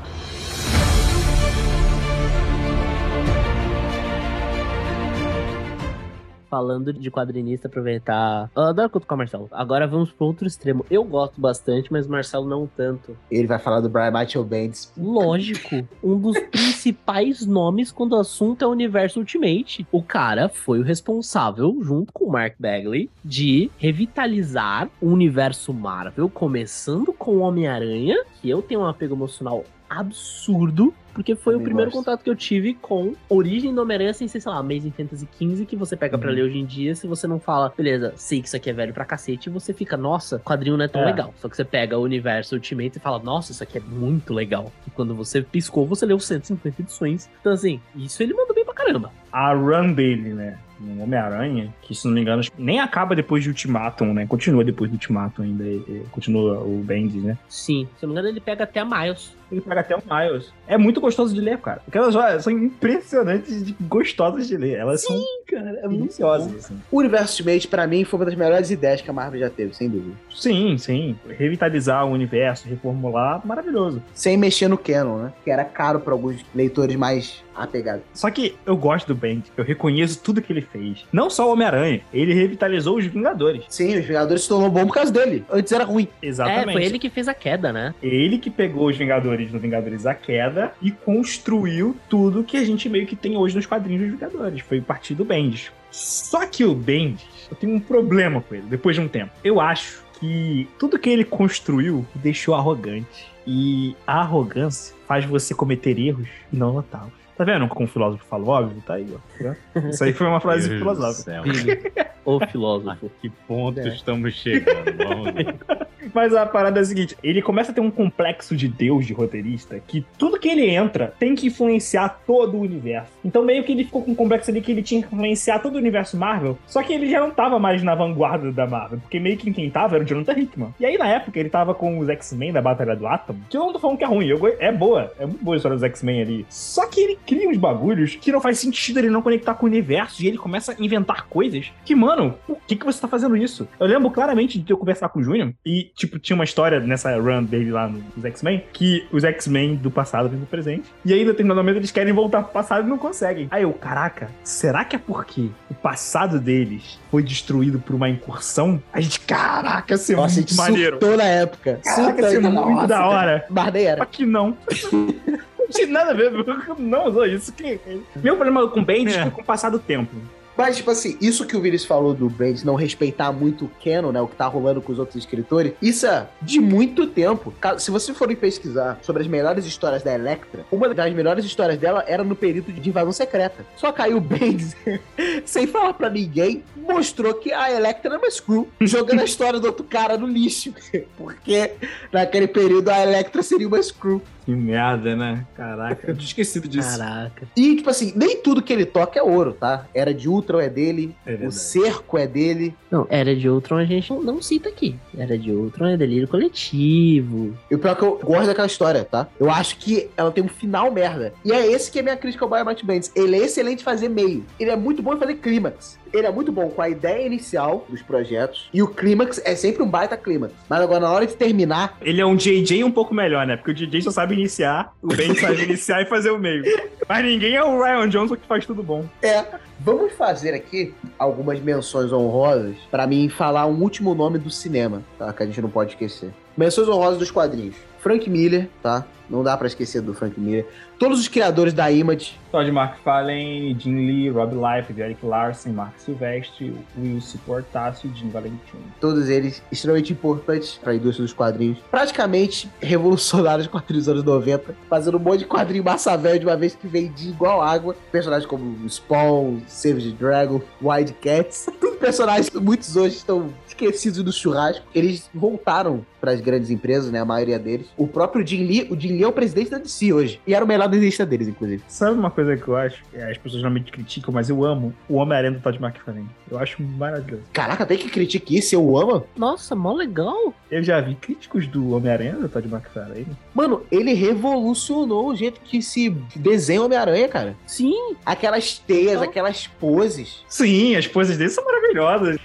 [6.50, 8.50] Falando de quadrinista, aproveitar.
[8.56, 9.48] Eu adoro conto com o Marcelo.
[9.52, 10.86] Agora vamos pro outro extremo.
[10.90, 13.18] Eu gosto bastante, mas o Marcelo não tanto.
[13.30, 14.92] Ele vai falar do Brian Michael Bendis.
[14.98, 19.88] Lógico, um dos principais nomes quando o assunto é o universo Ultimate.
[19.92, 26.30] O cara foi o responsável, junto com o Mark Bagley, de revitalizar o universo Marvel,
[26.30, 30.94] começando com o Homem-Aranha, que eu tenho um apego emocional absurdo.
[31.14, 32.04] Porque foi Também o primeiro gosto.
[32.04, 35.66] contato que eu tive com origem do Homem-Aranha sem ser, sei lá, Amazing Fantasy XV,
[35.66, 36.36] que você pega pra Uhum.
[36.36, 36.94] ler hoje em dia.
[36.94, 39.96] Se você não fala, beleza, sei que isso aqui é velho pra cacete, você fica,
[39.96, 41.06] nossa, quadrinho não é tão É.
[41.06, 41.34] legal.
[41.38, 44.74] Só que você pega o universo Ultimate e fala, nossa, isso aqui é muito legal.
[44.86, 47.30] E quando você piscou, você leu 150 edições.
[47.40, 49.10] Então, assim, isso ele mandou bem pra caramba.
[49.36, 50.58] A run dele, né?
[50.80, 54.26] No Homem-Aranha, que se não me engano, acho que nem acaba depois de Ultimatum, né?
[54.28, 55.64] Continua depois do Ultimatum ainda.
[55.64, 57.38] e- e Continua o Bendis, né?
[57.48, 59.34] Sim, se não me engano, ele pega até a Miles.
[59.52, 60.52] Ele pega até o Miles.
[60.68, 61.82] É muito gostoso de ler, cara.
[61.88, 64.74] Aquelas histórias são impressionantes de gostosas de ler.
[64.80, 65.16] Elas são
[65.48, 66.82] Cara, é deliciosas, assim.
[66.92, 69.74] O universo Ultimate, pra mim, foi uma das melhores ideias que a Marvel já teve,
[69.76, 70.16] sem dúvida.
[70.36, 71.16] Sim, sim.
[71.38, 74.02] Revitalizar o universo, reformular, maravilhoso.
[74.14, 75.34] Sem mexer no canon, né?
[75.44, 78.04] Que era caro pra alguns leitores mais apegados.
[78.14, 79.16] Só que eu gosto do
[79.58, 81.06] Eu reconheço tudo que ele fez.
[81.12, 82.02] Não só o Homem-Aranha.
[82.14, 83.64] Ele revitalizou os Vingadores.
[83.70, 85.44] Sim, os Vingadores se tornou bom por causa dele.
[85.50, 86.08] Antes era ruim.
[86.22, 86.70] Exatamente.
[86.70, 87.94] É, foi ele que fez a queda, né?
[88.02, 92.90] Ele que pegou os Vingadores no Vingadores a Queda e construiu tudo que a gente
[92.90, 94.62] meio que tem hoje nos quadrinhos dos Vingadores.
[94.62, 95.72] Foi partir do Bendis.
[95.92, 99.32] Só que o Bendis, eu tenho um problema com ele, depois de um tempo.
[99.44, 103.34] Eu acho que tudo que ele construiu deixou arrogante.
[103.48, 107.14] E a arrogância faz você cometer erros e não notá-los.
[107.38, 108.50] Tá vendo como o filósofo falou?
[108.50, 109.80] Óbvio, tá aí, ó.
[109.90, 111.42] Isso aí foi uma frase filosófica.
[112.26, 113.12] O filósofo.
[113.22, 113.88] Que ponto É.
[113.90, 114.92] estamos chegando?
[114.98, 115.56] Vamos ver.
[116.14, 119.14] Mas a parada é a seguinte: ele começa a ter um complexo de Deus de
[119.14, 123.12] roteirista que tudo que ele entra tem que influenciar todo o universo.
[123.24, 125.76] Então, meio que ele ficou com um complexo ali que ele tinha que influenciar todo
[125.76, 126.58] o universo Marvel.
[126.68, 129.70] Só que ele já não tava mais na vanguarda da Marvel, porque meio que quem
[129.70, 130.74] tava era o Jonathan Hickman.
[130.80, 133.62] E aí, na época, ele tava com os X-Men da Batalha do Átomo, que eu
[133.62, 135.76] não tô falando que é ruim, eu go- é boa, é muito boa a história
[135.76, 136.46] dos X-Men ali.
[136.50, 139.70] Só que ele cria uns bagulhos que não faz sentido ele não conectar com o
[139.70, 142.15] universo e ele começa a inventar coisas que, mano,
[142.48, 143.68] por que, que você tá fazendo isso?
[143.80, 147.16] Eu lembro claramente de eu conversar com o Júnior e, tipo, tinha uma história nessa
[147.18, 151.22] run dele lá nos X-Men que os X-Men do passado vêm do presente e aí,
[151.22, 153.48] em determinado momento, eles querem voltar pro passado e não conseguem.
[153.52, 158.82] Aí eu, caraca, será que é porque o passado deles foi destruído por uma incursão?
[158.92, 160.92] A gente, caraca, é Nossa, a muito gente maneiro.
[161.00, 161.80] surtou na época.
[161.84, 162.52] Caraca, é Surtou.
[162.52, 163.46] muito Nossa, da hora.
[163.76, 163.98] Era.
[163.98, 164.58] Só que não.
[165.66, 166.32] Não tinha nada a ver,
[166.78, 167.52] não usou isso.
[167.52, 167.80] Que...
[168.18, 169.24] Meu problema com o Bendis É.
[169.24, 170.16] foi com o passar do tempo.
[170.58, 174.12] Mas, tipo assim, isso que o Vinícius falou do Bendis não respeitar muito o canon,
[174.12, 174.22] né?
[174.22, 177.54] O que tá rolando com os outros escritores, isso é de muito tempo.
[177.78, 182.04] Se vocês forem pesquisar sobre as melhores histórias da Electra, uma das melhores histórias dela
[182.08, 183.66] era no período de invasão secreta.
[183.76, 184.76] Só caiu o Bendis,
[185.46, 189.68] sem falar pra ninguém, mostrou que a Electra era uma screw, jogando a história do
[189.68, 190.74] outro cara no lixo.
[191.18, 191.74] Porque
[192.12, 194.22] naquele período a Electra seria uma screw.
[194.46, 195.46] Que merda, né?
[195.56, 196.98] Caraca, eu tinha esquecido disso.
[196.98, 197.48] Caraca.
[197.56, 199.88] E, tipo assim, nem tudo que ele toca é ouro, tá?
[199.94, 202.76] Era de Ultron é dele, É o cerco é dele.
[202.92, 204.96] Não, Era de Ultron a gente não, não cita aqui.
[205.18, 207.58] Era de Ultron é delírio coletivo.
[207.70, 209.28] E o pior é que eu gosto daquela história, tá?
[209.40, 211.34] Eu acho que ela tem um final merda.
[211.44, 213.12] E é esse que é minha crítica ao Brian Michael Bendis.
[213.16, 214.46] Ele é excelente em fazer meio.
[214.60, 215.98] Ele é muito bom em fazer clímax.
[216.14, 218.70] Ele é muito bom com a ideia inicial dos projetos.
[218.74, 220.54] E o clímax é sempre um baita clímax.
[220.70, 223.58] Mas agora, na hora de terminar, Ele é um JJ um pouco melhor, né?
[223.58, 226.64] Porque o JJ só sabe iniciar, o Ben sabe iniciar e fazer o meio.
[227.08, 229.06] Mas ninguém é o Ryan Johnson que faz tudo bom.
[229.22, 229.46] é.
[229.78, 235.34] Vamos fazer aqui algumas menções honrosas pra mim falar um último nome do cinema, tá?
[235.34, 236.32] Que a gente não pode esquecer.
[236.56, 237.76] Menções honrosas dos quadrinhos.
[238.00, 239.06] Frank Miller, tá?
[239.30, 240.66] Não dá pra esquecer do Frank Miller.
[240.98, 246.74] Todos os criadores da Image, Todd McFarlane, Jim Lee, Rob Liefeld, Eric Larson, Mark Silvestre,
[246.98, 248.78] Will Portácio e Jim Valentin.
[249.02, 251.80] todos eles extremamente importantes pra indústria dos quadrinhos.
[251.92, 256.56] Praticamente revolucionários quadrinhos dos anos 90, fazendo um monte de quadrinho massa velho de uma
[256.56, 257.96] vez que vendia igual água.
[258.12, 264.86] Personagens como Spawn, Savage Dragon, Wildcats, tudo personagens que muitos hoje estão esquecidos do churrasco.
[264.94, 267.20] Eles voltaram para as grandes empresas, né?
[267.20, 267.88] A maioria deles.
[267.98, 270.40] O próprio Jim Lee, o Jim Lee é o presidente da DC hoje.
[270.46, 271.84] E era o melhor desenhista deles, inclusive.
[271.88, 273.04] Sabe uma coisa que eu acho?
[273.14, 276.28] É, As pessoas normalmente criticam, mas eu amo o Homem-Aranha do Todd McFarlane.
[276.50, 277.44] Eu acho maravilhoso.
[277.54, 279.26] Caraca, tem que criticar isso, eu amo.
[279.36, 280.54] Nossa, mó legal.
[280.70, 283.28] Eu já vi críticos do Homem-Aranha do Todd McFarlane.
[283.54, 287.56] Mano, ele revolucionou o jeito que se desenha o Homem-Aranha, cara.
[287.66, 288.16] Sim.
[288.26, 290.44] Aquelas teias, Então- aquelas poses.
[290.48, 291.75] Sim, as poses dele são maravilhosas.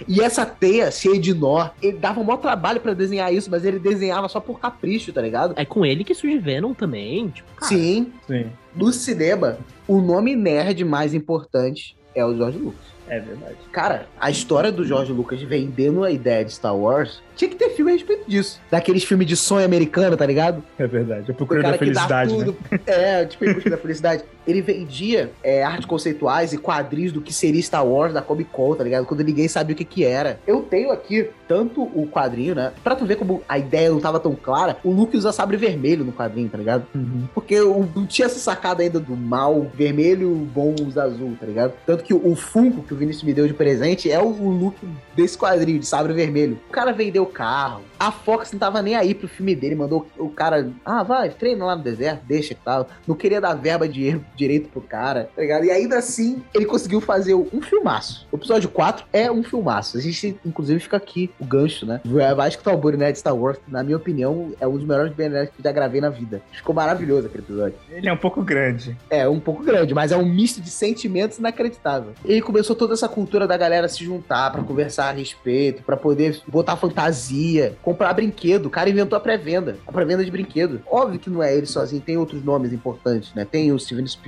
[0.07, 3.65] E essa teia cheia de nó, ele dava um maior trabalho pra desenhar isso, mas
[3.65, 5.53] ele desenhava só por capricho, tá ligado?
[5.57, 7.29] É com ele que surge Venom também.
[7.29, 8.45] Tipo, cara, Sim, Sim,
[8.75, 12.81] no cinema, o nome nerd mais importante é o George Lucas.
[13.07, 13.55] é verdade.
[13.71, 17.69] Cara, a história do George Lucas vendendo a ideia de Star Wars tinha que ter
[17.69, 18.61] filme a respeito disso.
[18.69, 20.63] Daqueles filmes de sonho americano, tá ligado?
[20.77, 21.29] É verdade.
[21.29, 22.53] Eu O procuro da felicidade, né?
[22.85, 24.23] É, tipo, em busca da felicidade.
[24.47, 28.75] Ele vendia é, artes conceituais e quadrinhos do que seria Star Wars da Comic Con,
[28.75, 29.05] tá ligado?
[29.05, 30.39] Quando ninguém sabia o que que era.
[30.47, 32.71] Eu tenho aqui tanto o quadrinho, né?
[32.83, 36.03] Pra tu ver como a ideia não tava tão clara, o Luke usa sabre vermelho
[36.05, 36.85] no quadrinho, tá ligado?
[36.95, 37.27] Uhum.
[37.33, 41.45] Porque o- não tinha essa sacada ainda do mal vermelho, o bom usa azul, tá
[41.45, 41.73] ligado?
[41.85, 44.49] Tanto que o, o Funko que o Vinícius me deu de presente é o, o
[44.49, 44.75] look
[45.15, 46.57] desse quadrinho, de sabre vermelho.
[46.69, 47.81] O cara vendeu carro.
[47.99, 51.65] A Fox não tava nem aí pro filme dele, mandou o cara, ah, vai, treina
[51.65, 52.87] lá no deserto, deixa e tal.
[53.07, 55.65] Não queria dar verba de direito pro cara, tá ligado?
[55.65, 58.27] E ainda assim, ele conseguiu fazer um filmaço.
[58.31, 59.97] O episódio 4 é um filmaço.
[59.97, 62.01] A gente, inclusive, fica aqui o gancho, né?
[62.35, 65.51] Vai escutar o Buddy Nerd Star Wars, na minha opinião, é um dos melhores Nerds
[65.55, 66.41] que já gravei na vida.
[66.51, 67.75] Ficou maravilhoso aquele episódio.
[67.89, 68.97] Ele é um pouco grande.
[69.09, 72.13] É, um pouco grande, mas é um misto de sentimentos inacreditável.
[72.25, 76.41] E começou toda essa cultura da galera se juntar pra conversar a respeito, pra poder
[76.47, 78.65] botar fantasia, comprar brinquedo.
[78.67, 80.81] O cara inventou a pré-venda, a pré-venda de brinquedo.
[80.89, 83.45] Óbvio que não é ele sozinho, tem outros nomes importantes, né?
[83.45, 84.20] Tem o Steven Spielberg,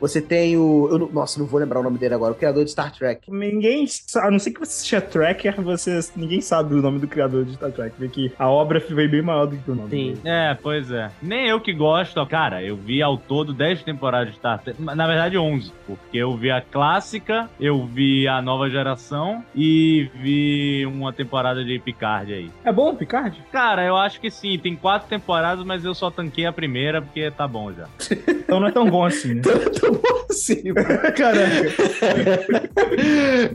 [0.00, 0.88] você tem o.
[0.90, 3.30] Eu nossa, não vou lembrar o nome dele agora, o criador de Star Trek.
[3.30, 7.08] Ninguém sabe, a não ser que você seja tracker, você, ninguém sabe o nome do
[7.08, 7.94] criador de Star Trek.
[7.98, 10.12] Vê que a obra foi bem maior do que o nome Sim.
[10.14, 10.20] dele.
[10.24, 11.10] É, pois é.
[11.22, 12.24] Nem eu que gosto.
[12.26, 14.80] Cara, eu vi ao todo 10 temporadas de Star Trek.
[14.80, 15.72] Na verdade, 11.
[15.86, 21.78] Porque eu vi a clássica, eu vi a nova geração e vi uma temporada de
[21.78, 22.50] Picard aí.
[22.64, 23.42] É bom o Picard?
[23.52, 24.58] Cara, eu acho que sim.
[24.58, 27.86] Tem quatro temporadas, mas eu só tanquei a primeira porque tá bom já.
[28.28, 29.42] Então não é tão bom assim, né?
[29.42, 30.86] Tanto bom assim, mano.
[31.16, 31.70] Caraca.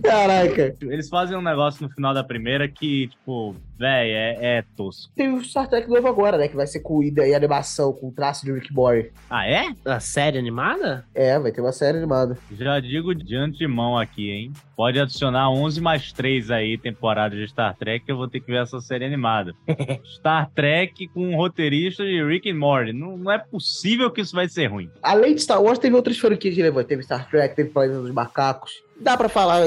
[0.03, 0.75] Caraca.
[0.81, 5.11] Eles fazem um negócio no final da primeira que, tipo, véi, é, é tosco.
[5.15, 6.47] Tem o Star Trek novo agora, né?
[6.47, 9.11] Que vai ser com ida e animação, com o traço de Rick Boy.
[9.29, 9.67] Ah, é?
[9.85, 11.05] A série animada?
[11.13, 12.37] É, vai ter uma série animada.
[12.51, 14.53] Já digo de antemão aqui, hein?
[14.75, 18.47] Pode adicionar 11 mais 3 aí, temporada de Star Trek, que eu vou ter que
[18.49, 19.53] ver essa série animada.
[20.17, 22.93] Star Trek com um roteirista de Rick and Morty.
[22.93, 24.89] Não, não é possível que isso vai ser ruim.
[25.03, 26.87] Além de Star Wars, teve outras franquias relevantes.
[26.87, 28.83] Teve Star Trek, teve Planeta dos Macacos.
[28.99, 29.61] Dá pra falar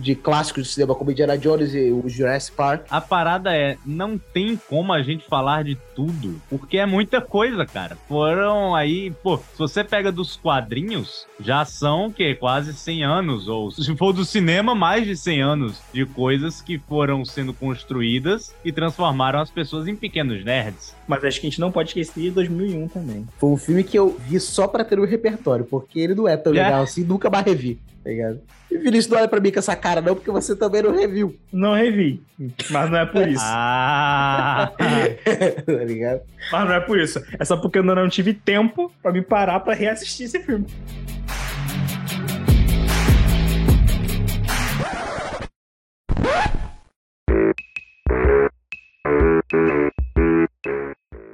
[0.00, 2.86] de clássicos do cinema como Indiana Jones e o Jurassic Park.
[2.90, 7.66] A parada é, não tem como a gente falar de tudo, porque é muita coisa,
[7.66, 7.96] cara.
[8.08, 13.70] Foram aí, pô, se você pega dos quadrinhos, já são, que quase 100 anos, ou
[13.70, 18.72] se for do cinema, mais de 100 anos de coisas que foram sendo construídas e
[18.72, 20.94] transformaram as pessoas em pequenos nerds.
[21.06, 23.26] Mas acho que a gente não pode esquecer de 2001 também.
[23.38, 26.36] Foi um filme que eu vi só pra ter o repertório, porque ele não é
[26.38, 26.62] tão É.
[26.64, 28.40] legal assim, nunca mais revi, tá ligado?
[28.70, 31.36] E Vinícius, não olha pra mim com essa cara não, porque você também não reviu,
[31.52, 32.22] Não revi.
[32.70, 33.44] Mas não é por isso.
[33.44, 34.72] Ah!
[34.78, 36.22] tá ligado?
[36.50, 37.22] Mas não é por isso.
[37.38, 40.66] É só porque eu ainda não tive tempo pra me parar pra reassistir esse filme.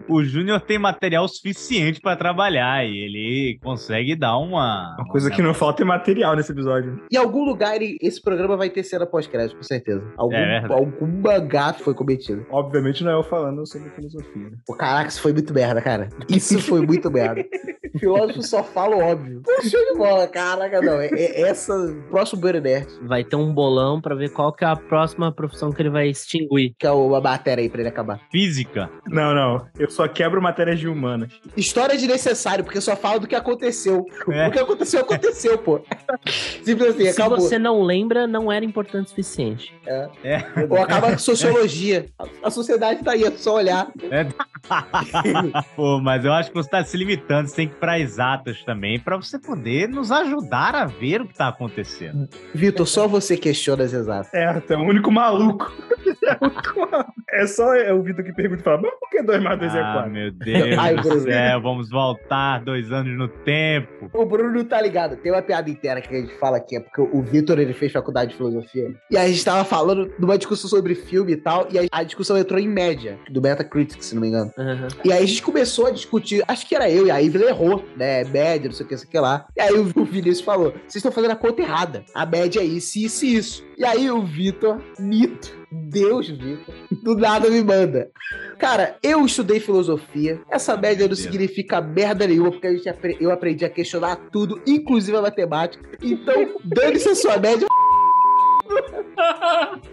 [0.09, 4.97] O Júnior tem material suficiente pra trabalhar e ele consegue dar uma.
[4.99, 7.01] Uma coisa que não falta é material nesse episódio.
[7.13, 10.05] Em algum lugar ele- esse programa vai ter cena pós-crédito, com certeza.
[10.17, 12.45] Algum, É alguma gafe foi cometida.
[12.51, 14.51] Obviamente não é eu falando sobre filosofia.
[14.67, 16.09] Pô, caraca, isso foi muito merda, cara.
[16.29, 17.45] Isso foi muito merda.
[17.99, 19.43] Filósofo só fala o óbvio.
[19.45, 21.01] Pô, show de bola, caraca, não.
[21.01, 21.73] É, é essa,
[22.11, 25.71] próximo Beira Nerd, Vai ter um bolão pra ver qual que é a próxima profissão
[25.73, 26.75] que ele vai extinguir.
[26.79, 28.21] que é o- a matéria aí pra ele acabar.
[28.31, 28.91] Física.
[29.07, 29.67] Não, não.
[29.79, 31.33] Eu só quebro matérias de humanas.
[31.57, 34.05] História de necessário, porque só fala do que aconteceu.
[34.31, 34.49] É.
[34.49, 35.81] O que aconteceu, aconteceu, pô.
[36.63, 37.41] Simples assim, Se acabou.
[37.41, 39.75] você não lembra, não era importante o suficiente.
[40.69, 42.07] Ou acaba com sociologia.
[42.43, 43.89] A, sociedade tá aí, é só olhar.
[45.77, 49.01] Pô, mas eu acho que você tá se limitando, você tem que pra exatas também,
[49.01, 52.29] pra você poder nos ajudar a ver o que tá acontecendo.
[52.55, 54.29] Vitor, só você questiona as exatas.
[54.35, 55.73] É, é o único maluco.
[57.31, 59.75] é só é o Vitor que pergunta e fala, mas por que 2 mais 2
[59.75, 60.11] é Ah, 4?
[60.11, 64.11] meu Deus Ai, do céu, vamos voltar dois anos no tempo.
[64.13, 65.17] O Bruno tá ligado.
[65.17, 67.91] Tem uma piada inteira que a gente fala aqui, é porque o Vitor ele fez
[67.91, 68.95] faculdade de filosofia.
[69.11, 72.37] E a gente tava falando de uma discussão sobre filme e tal, e a discussão
[72.37, 74.53] entrou em média, do Metacritic, se não me engano.
[74.59, 74.89] Aham.
[75.05, 77.68] E aí a gente começou a discutir, acho que era eu, e a Ivy errou,
[77.97, 78.25] né?
[78.25, 79.47] Média, não sei o que, não sei o que lá.
[79.57, 82.05] E aí o Vinícius falou: vocês estão fazendo a conta errada.
[82.15, 83.67] A média é isso, isso e isso.
[83.77, 88.11] E aí o Vitor, mito, Deus, Vitor, do nada me manda.
[88.59, 90.41] Cara, eu estudei filosofia.
[90.51, 92.89] Essa média não significa merda nenhuma, porque a gente
[93.21, 95.89] eu aprendi a questionar tudo, inclusive a matemática.
[96.03, 97.67] Então, dane-se a sua média.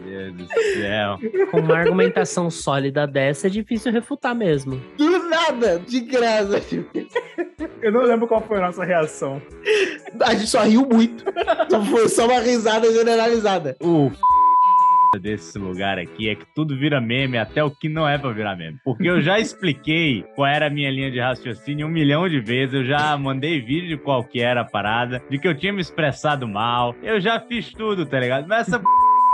[0.05, 1.17] Meu Deus do céu.
[1.51, 4.81] Com uma argumentação sólida dessa, é difícil refutar mesmo.
[4.97, 6.61] Do nada, de graça.
[7.81, 9.41] Eu não lembro qual foi a nossa reação.
[10.21, 11.23] A gente só riu muito.
[11.89, 13.75] Foi só uma risada generalizada.
[13.79, 14.17] O f...
[15.19, 18.55] desse lugar aqui é que tudo vira meme, até o que não é pra virar
[18.55, 18.77] meme.
[18.83, 22.73] Porque eu já expliquei qual era a minha linha de raciocínio um milhão de vezes,
[22.73, 25.81] eu já mandei vídeo de qual que era a parada, de que eu tinha me
[25.81, 28.47] expressado mal, eu já fiz tudo, tá ligado?
[28.47, 28.85] Mas essa p...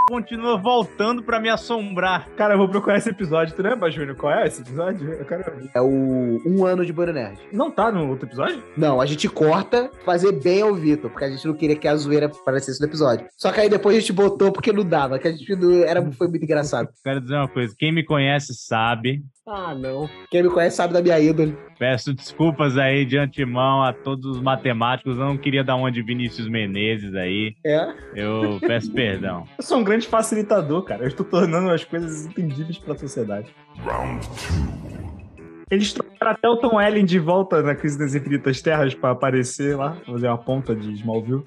[0.08, 2.28] continua voltando pra me assombrar.
[2.36, 3.54] Cara, eu vou procurar esse episódio.
[3.54, 5.12] Tu lembra, Júnior, qual é esse episódio?
[5.12, 5.70] Eu quero ver.
[5.74, 7.38] É o um ano de Bora Nerd.
[7.52, 8.62] Não tá no outro episódio?
[8.76, 11.96] Não, a gente corta fazer bem ao Vitor, porque a gente não queria que a
[11.96, 13.26] zoeira aparecesse no episódio.
[13.36, 16.02] Só que aí depois a gente botou porque não dava, que a gente não, era,
[16.12, 16.88] foi muito engraçado.
[17.02, 20.08] Quero dizer uma coisa, quem me conhece sabe, Ah, não.
[20.30, 21.56] Quem me conhece sabe da minha ídole.
[21.78, 25.18] Peço desculpas aí de antemão a todos os matemáticos.
[25.18, 27.54] Eu não queria dar uma de Vinícius Menezes aí.
[27.66, 27.92] É.
[28.14, 29.44] Eu peço perdão.
[29.58, 31.02] Eu sou um grande facilitador, cara.
[31.02, 33.52] Eu estou tornando as coisas entendíveis pra sociedade.
[33.84, 35.02] Round 2.
[35.72, 39.74] Eles trouxeram até o Tom Ellen de volta na Crise das Infinitas Terras pra aparecer
[39.74, 41.42] lá, fazer uma ponta de Smallville.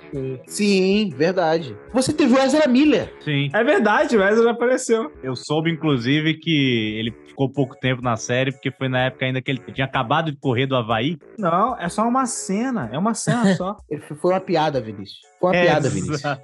[0.47, 1.77] Sim, verdade.
[1.93, 3.13] Você teve o Ezra Miller.
[3.19, 3.49] Sim.
[3.53, 5.11] É verdade, o Ezra já apareceu.
[5.21, 9.41] Eu soube, inclusive, que ele ficou pouco tempo na série, porque foi na época ainda
[9.41, 11.17] que ele tinha acabado de correr do Havaí.
[11.37, 12.89] Não, é só uma cena.
[12.93, 13.75] É uma cena só.
[13.89, 15.19] Ele foi- uma piada, Vinícius.
[15.39, 16.21] Foi uma É, piada, Vinícius.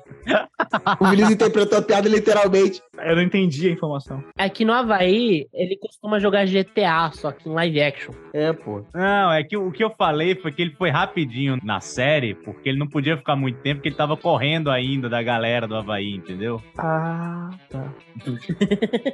[1.01, 2.81] O Vinícius interpretou a piada literalmente.
[2.99, 4.23] Eu não entendi a informação.
[4.37, 8.13] É que no Havaí, ele costuma jogar GTA, só que em live action.
[8.33, 8.83] É, pô.
[8.93, 12.69] Não, é que o que eu falei foi que ele foi rapidinho na série, porque
[12.69, 16.13] ele não podia ficar muito tempo, porque ele tava correndo ainda da galera do Havaí,
[16.15, 16.61] entendeu?
[16.77, 17.91] Ah, tá.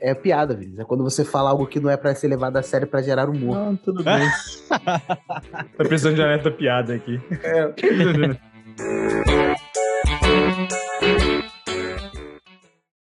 [0.00, 0.80] É piada, Vinícius.
[0.84, 3.28] É quando você fala algo que não é pra ser levado a sério pra gerar
[3.28, 3.56] humor.
[3.56, 4.28] Não, tudo bem.
[5.76, 7.20] Tô precisando de alerta piada aqui.
[7.42, 7.72] É.